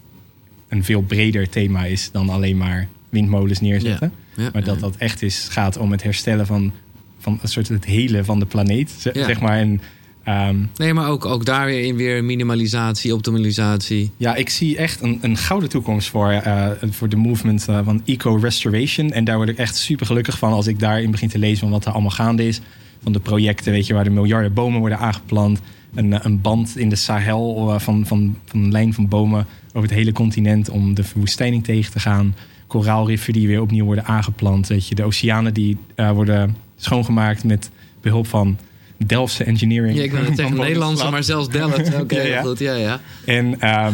[0.68, 4.12] een veel breder thema is dan alleen maar windmolens neerzetten.
[4.36, 6.72] Ja, ja, maar dat dat echt is, gaat om het herstellen van,
[7.20, 9.10] van een soort het hele van de planeet.
[9.14, 9.26] Ja.
[9.26, 9.58] Zeg maar.
[9.58, 9.82] En,
[10.26, 14.12] ehm, Nee, maar ook, ook daar weer in weer minimalisatie, optimalisatie.
[14.18, 18.02] Ja, ik zie echt een, een gouden toekomst voor, eh, voor de movement eh, van
[18.06, 19.12] eco-restoration.
[19.12, 21.70] En daar word ik echt super gelukkig van als ik daarin begin te lezen van
[21.70, 22.62] wat er allemaal gaande is.
[23.04, 25.62] Van de projecten, weet je, waar de miljarden bomen worden aangeplant.
[25.94, 29.90] Een, eh, een band in de Sahel van, van, van een lijn van bomen over
[29.90, 32.36] het hele continent om de verwoestijning tegen te gaan.
[32.68, 34.68] Koraalriffen die weer opnieuw worden aangeplant.
[34.68, 37.70] Weet je, de oceanen die worden schoongemaakt met
[38.02, 38.58] behulp van
[38.98, 39.98] Delftse engineering.
[39.98, 41.94] Ja, ik wil het zeggen Van Nederlandse, maar zelfs Delft.
[42.02, 42.42] Oké, Ja, ja.
[42.42, 42.60] goed.
[42.60, 43.02] Ja, ja.
[43.26, 43.94] En ehm,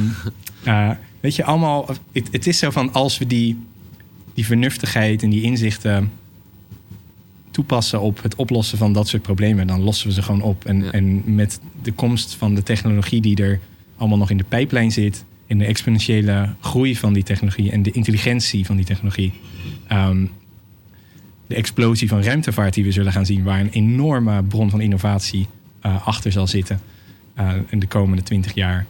[0.64, 0.90] eh,
[1.20, 1.90] weet je, allemaal.
[2.12, 3.58] Het, het is zo van als we die,
[4.34, 6.12] die vernuftigheid en die inzichten
[7.52, 10.66] toepassen op het oplossen van dat soort problemen, dan lossen we ze gewoon op.
[10.66, 10.92] En, Ja.
[10.92, 13.60] en met de komst van de technologie die er
[13.98, 17.92] allemaal nog in de pijplijn zit, in de exponentiële groei van die technologie en de
[17.92, 19.34] intelligentie van die technologie.
[19.88, 20.26] ehm,
[21.52, 25.48] de explosie van ruimtevaart die we zullen gaan zien, waar een enorme bron van innovatie
[25.82, 26.80] eh, achter zal zitten
[27.34, 28.86] eh, in de komende twintig jaar.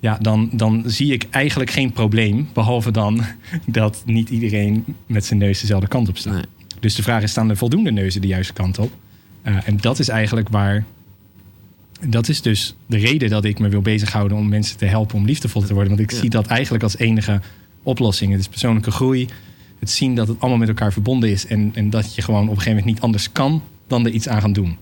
[0.00, 2.48] Ja, dan, dan zie ik eigenlijk geen probleem.
[2.52, 3.24] Behalve dan
[3.66, 6.32] dat niet iedereen met zijn neus dezelfde kant op staat.
[6.34, 6.44] Nee.
[6.80, 8.92] Dus de vraag is: staan er voldoende neuzen de juiste kant op?
[9.42, 10.84] Eh, en dat is eigenlijk waar.
[12.06, 15.24] Dat is dus de reden dat ik me wil bezighouden om mensen te helpen om
[15.24, 15.88] liefdevol te worden.
[15.96, 16.20] Want ik Ja.
[16.20, 17.40] zie dat eigenlijk als enige
[17.82, 18.30] oplossing.
[18.30, 19.28] Het is persoonlijke groei.
[19.78, 21.46] Het zien dat het allemaal met elkaar verbonden is.
[21.46, 24.28] En, en dat je gewoon op een gegeven moment niet anders kan dan er iets
[24.28, 24.76] aan gaan doen.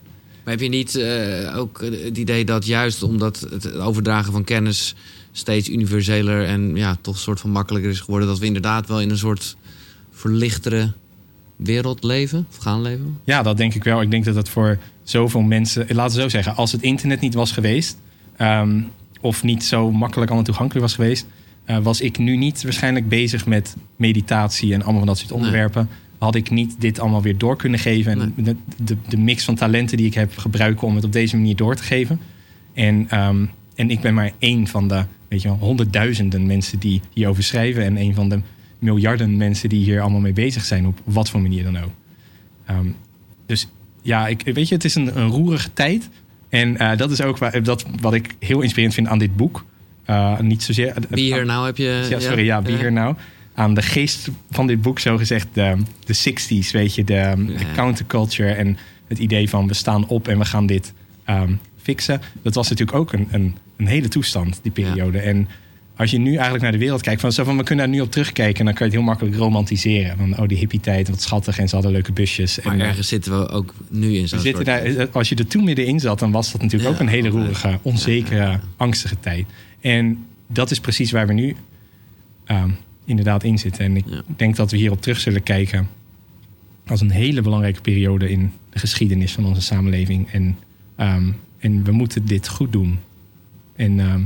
[0.44, 4.94] Maar heb je niet eh, ook het idee dat juist omdat het overdragen van kennis
[5.32, 9.00] steeds universeler en ja, toch een soort van makkelijker is geworden, dat we inderdaad wel
[9.00, 9.56] in een soort
[10.10, 10.92] verlichtere
[11.56, 13.18] wereld leven of gaan leven?
[13.24, 14.02] Ja, dat denk ik wel.
[14.02, 15.86] Ik denk dat het voor zoveel mensen.
[15.88, 17.98] Laten we zo zeggen, als het internet niet was geweest.
[18.36, 18.80] ehm,
[19.20, 21.26] of niet zo makkelijk allemaal toegankelijk was geweest.
[21.66, 25.88] Eh, was ik nu niet waarschijnlijk bezig met meditatie en allemaal van dat soort onderwerpen.
[26.18, 28.20] Had ik niet dit allemaal weer door kunnen geven.
[28.20, 31.36] En de, de, de mix van talenten die ik heb gebruiken om het op deze
[31.36, 32.20] manier door te geven.
[32.72, 33.44] En, ehm,
[33.74, 37.84] en ik ben maar één van de weet je wel, honderdduizenden mensen die hierover schrijven.
[37.84, 38.40] En een van de
[38.78, 40.86] miljarden mensen die hier allemaal mee bezig zijn.
[40.86, 41.92] Op wat voor manier dan ook.
[42.66, 42.86] Ehm,
[43.46, 43.68] dus
[44.02, 46.08] ja, ik, weet je, het is een, een roerige tijd.
[46.48, 49.64] En eh, dat is ook waar, dat, wat ik heel inspirerend vind aan dit boek.
[50.10, 50.94] Uh, niet zozeer.
[51.08, 52.06] Be Here Now heb je.
[52.10, 53.16] Ja, sorry, ja, Be Here Now.
[53.54, 57.72] Aan de geest van dit boek, zo gezegd, de, de 60s, weet je, de, de
[57.74, 58.78] counterculture en
[59.08, 60.92] het idee van we staan op en we gaan dit
[61.24, 61.52] ehm,
[61.82, 62.20] fixen.
[62.42, 65.18] Dat was natuurlijk ook een, een, een hele toestand, die periode.
[65.18, 65.48] En
[65.96, 68.00] als je nu eigenlijk naar de wereld kijkt, van, zo van we kunnen daar nu
[68.00, 70.16] op terugkijken en dan kan je het heel makkelijk romantiseren.
[70.16, 72.60] Van oh, die hippie tijd, wat schattig en ze hadden leuke busjes.
[72.62, 75.64] Maar en, ergens zitten we ook nu in zo'n zitten daar, als je er toen
[75.64, 79.46] middenin zat, dan was dat natuurlijk Ja, ook een hele roerige, onzekere, angstige tijd.
[79.86, 81.56] En dat is precies waar we nu
[82.44, 82.70] ehm,
[83.04, 83.84] inderdaad in zitten.
[83.84, 84.04] En ik
[84.36, 85.88] denk dat we hierop terug zullen kijken
[86.86, 90.30] als een hele belangrijke periode in de geschiedenis van onze samenleving.
[90.30, 90.58] En,
[90.96, 92.98] ehm, en we moeten dit goed doen.
[93.76, 94.22] En ehm,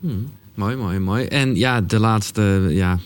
[0.00, 1.24] Hmm, mooi, mooi, mooi.
[1.24, 2.98] En ja, de laatste ja,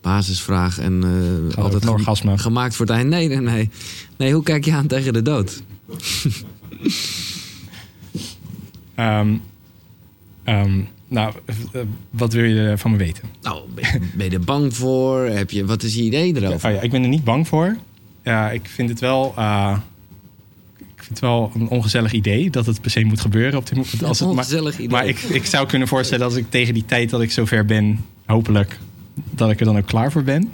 [0.00, 0.78] basisvraag.
[0.78, 1.02] En
[1.50, 2.38] eh, altijd orgasme.
[2.38, 3.08] gemaakt voor het eind.
[3.08, 3.70] Nee, nee, nee.
[4.16, 5.62] Nee, hoe kijk je aan tegen de dood?
[8.94, 9.36] ehm,
[10.54, 11.32] ehm, nou,
[11.72, 11.80] eh,
[12.10, 13.22] wat wil je van me weten?
[13.42, 13.62] Nou,
[14.14, 15.20] ben je, er bang voor?
[15.24, 16.68] Heb je, wat is je idee erover?
[16.68, 17.76] Oh ja, ik ben er niet bang voor.
[18.24, 19.32] Ja, ik vind het wel.
[19.36, 19.76] eh,
[20.78, 23.58] ik vind het wel een ongezellig idee dat het per se moet gebeuren.
[23.58, 24.02] Op dit moment.
[24.04, 24.88] Als het, maar ongezellig idee.
[24.88, 28.04] maar ik, ik zou kunnen voorstellen als ik tegen die tijd dat ik zover ben,
[28.26, 28.78] hopelijk,
[29.30, 30.50] dat ik er dan ook klaar voor ben.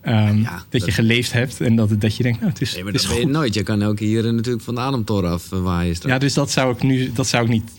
[0.00, 2.92] Ehm, dat, je geleefd hebt en dat, dat je denkt, nou, het is, Nee, maar
[2.92, 3.30] dat is je goed.
[3.30, 3.54] nooit.
[3.54, 6.12] Je kan ook hier natuurlijk van de ademtoren af eh, waaien straks.
[6.14, 7.70] Ja, dus dat zou ik nu dat zou ik niet,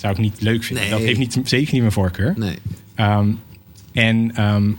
[0.00, 0.84] zou ik niet leuk vinden.
[0.84, 0.92] Nee.
[0.94, 2.34] Dat heeft niet, zeker niet mijn voorkeur.
[2.36, 2.58] Nee.
[2.94, 3.28] Ehm,
[3.92, 4.70] en ehm,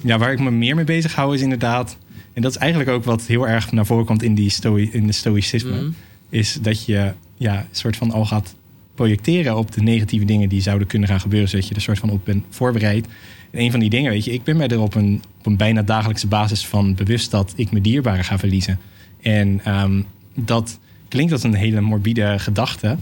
[0.00, 1.96] ja, waar ik me meer mee bezig hou is inderdaad...
[2.32, 5.06] en dat is eigenlijk ook wat heel erg naar voren komt in, die stoi, in
[5.06, 5.74] de stoïcisme...
[5.74, 5.90] Mhm.
[6.28, 8.54] is dat je ja, een soort van al gaat
[8.94, 10.48] projecteren op de negatieve dingen...
[10.48, 13.06] die zouden kunnen gaan gebeuren, zodat je er een soort van op bent voorbereid.
[13.50, 15.56] En een van die dingen, weet je, ik ben mij er op een, op een
[15.56, 17.30] bijna dagelijkse basis van bewust...
[17.30, 18.78] dat ik mijn dierbaren ga verliezen.
[19.20, 20.02] En ehm,
[20.34, 22.96] dat klinkt als een hele morbide gedachte...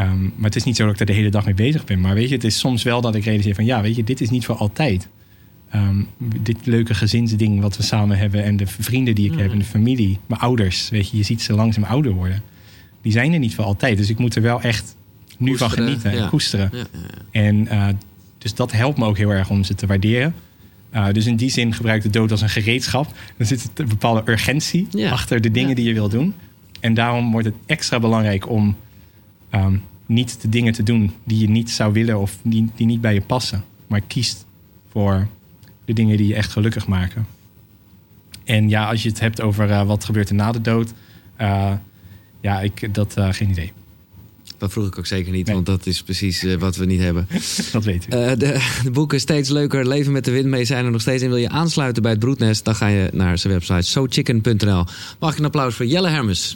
[0.00, 2.00] Ehm, maar het is niet zo dat ik er de hele dag mee bezig ben.
[2.00, 3.64] Maar weet je, het is soms wel dat ik realiseer van...
[3.64, 5.08] ja, weet je, dit is niet voor altijd.
[5.70, 8.44] Ehm, dit leuke gezinsding wat we samen hebben...
[8.44, 10.18] en de vrienden die ik heb en de familie.
[10.26, 12.42] Mijn ouders, weet je, je ziet ze langzaam ouder worden.
[13.02, 13.96] Die zijn er niet voor altijd.
[13.96, 14.96] Dus ik moet er wel echt
[15.38, 16.28] nu van genieten en ja.
[16.28, 16.70] koesteren.
[16.72, 17.88] Ja, ja, En eh,
[18.38, 20.34] dus dat helpt me ook heel erg om ze te waarderen.
[20.94, 23.12] Uh, dus in die zin gebruik ik de dood als een gereedschap.
[23.36, 26.34] Er zit een bepaalde urgentie achter de dingen die je wil doen.
[26.80, 28.76] En daarom wordt het extra belangrijk om
[29.50, 29.76] ehm,
[30.10, 33.14] niet de dingen te doen die je niet zou willen of die, die niet bij
[33.14, 33.64] je passen.
[33.86, 34.44] Maar kiest
[34.90, 35.26] voor
[35.84, 37.26] de dingen die je echt gelukkig maken.
[38.44, 40.92] En ja, als je het hebt over eh, wat gebeurt er na de dood.
[41.36, 41.72] eh,
[42.40, 43.72] ja, ik dat eh, geen idee.
[44.58, 47.26] Dat vroeg ik ook zeker niet, want dat is precies wat we niet hebben.
[47.72, 48.10] Dat weet ik.
[48.10, 48.36] De,
[48.84, 51.22] de boeken Steeds Leuker, Leven met de Wind mee zijn er nog steeds.
[51.22, 54.84] En wil je aansluiten bij het Broednest, dan ga je naar zijn website sochicken.nl.
[55.18, 56.52] Mag ik een applaus voor Jelle Hermes.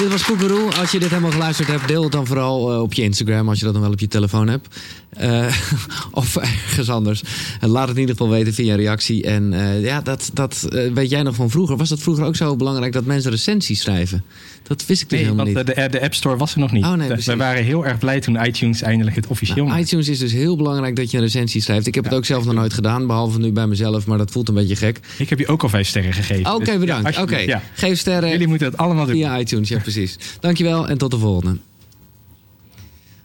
[0.00, 0.74] Dit was Koekeroe.
[0.74, 3.58] Als je dit helemaal geluisterd hebt, deel het dan vooral eh, op je Instagram, als
[3.58, 4.80] je dat dan wel op je telefoon hebt.
[5.10, 5.46] Eh,
[6.10, 7.22] of ergens anders.
[7.60, 9.24] Laat het in ieder geval weten via een reactie.
[9.24, 11.76] En eh, ja, dat, dat weet jij nog van vroeger.
[11.76, 14.24] Was dat vroeger ook zo belangrijk dat mensen recensies schrijven?
[14.62, 15.76] Dat wist ik dus Nee, helemaal want niet.
[15.76, 16.84] de, de App Store was er nog niet.
[16.84, 17.26] Oh, nee, precies.
[17.26, 20.56] we waren heel erg blij toen iTunes eindelijk het officieel Nou, iTunes is dus heel
[20.56, 21.86] belangrijk dat je een recensie schrijft.
[21.86, 24.48] Ik heb het ook zelf nog nooit gedaan, behalve nu bij mezelf, maar dat voelt
[24.48, 25.00] een beetje gek.
[25.18, 26.54] Ik heb je ook al vijf sterren gegeven.
[26.54, 27.18] Oké, Dus ja, bedankt.
[27.18, 27.62] Oké, ja.
[27.74, 28.30] geef sterren.
[28.30, 29.14] Jullie moeten het allemaal doen.
[29.14, 29.89] Via iTunes, ja precies.
[30.40, 31.58] Dankjewel en tot de volgende.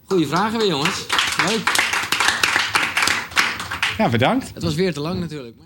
[0.05, 1.05] Goeie vragen weer, jongens.
[1.47, 1.83] Leuk.
[3.97, 4.51] Ja, bedankt.
[4.53, 5.55] Het was weer te lang natuurlijk.
[5.55, 5.63] maar-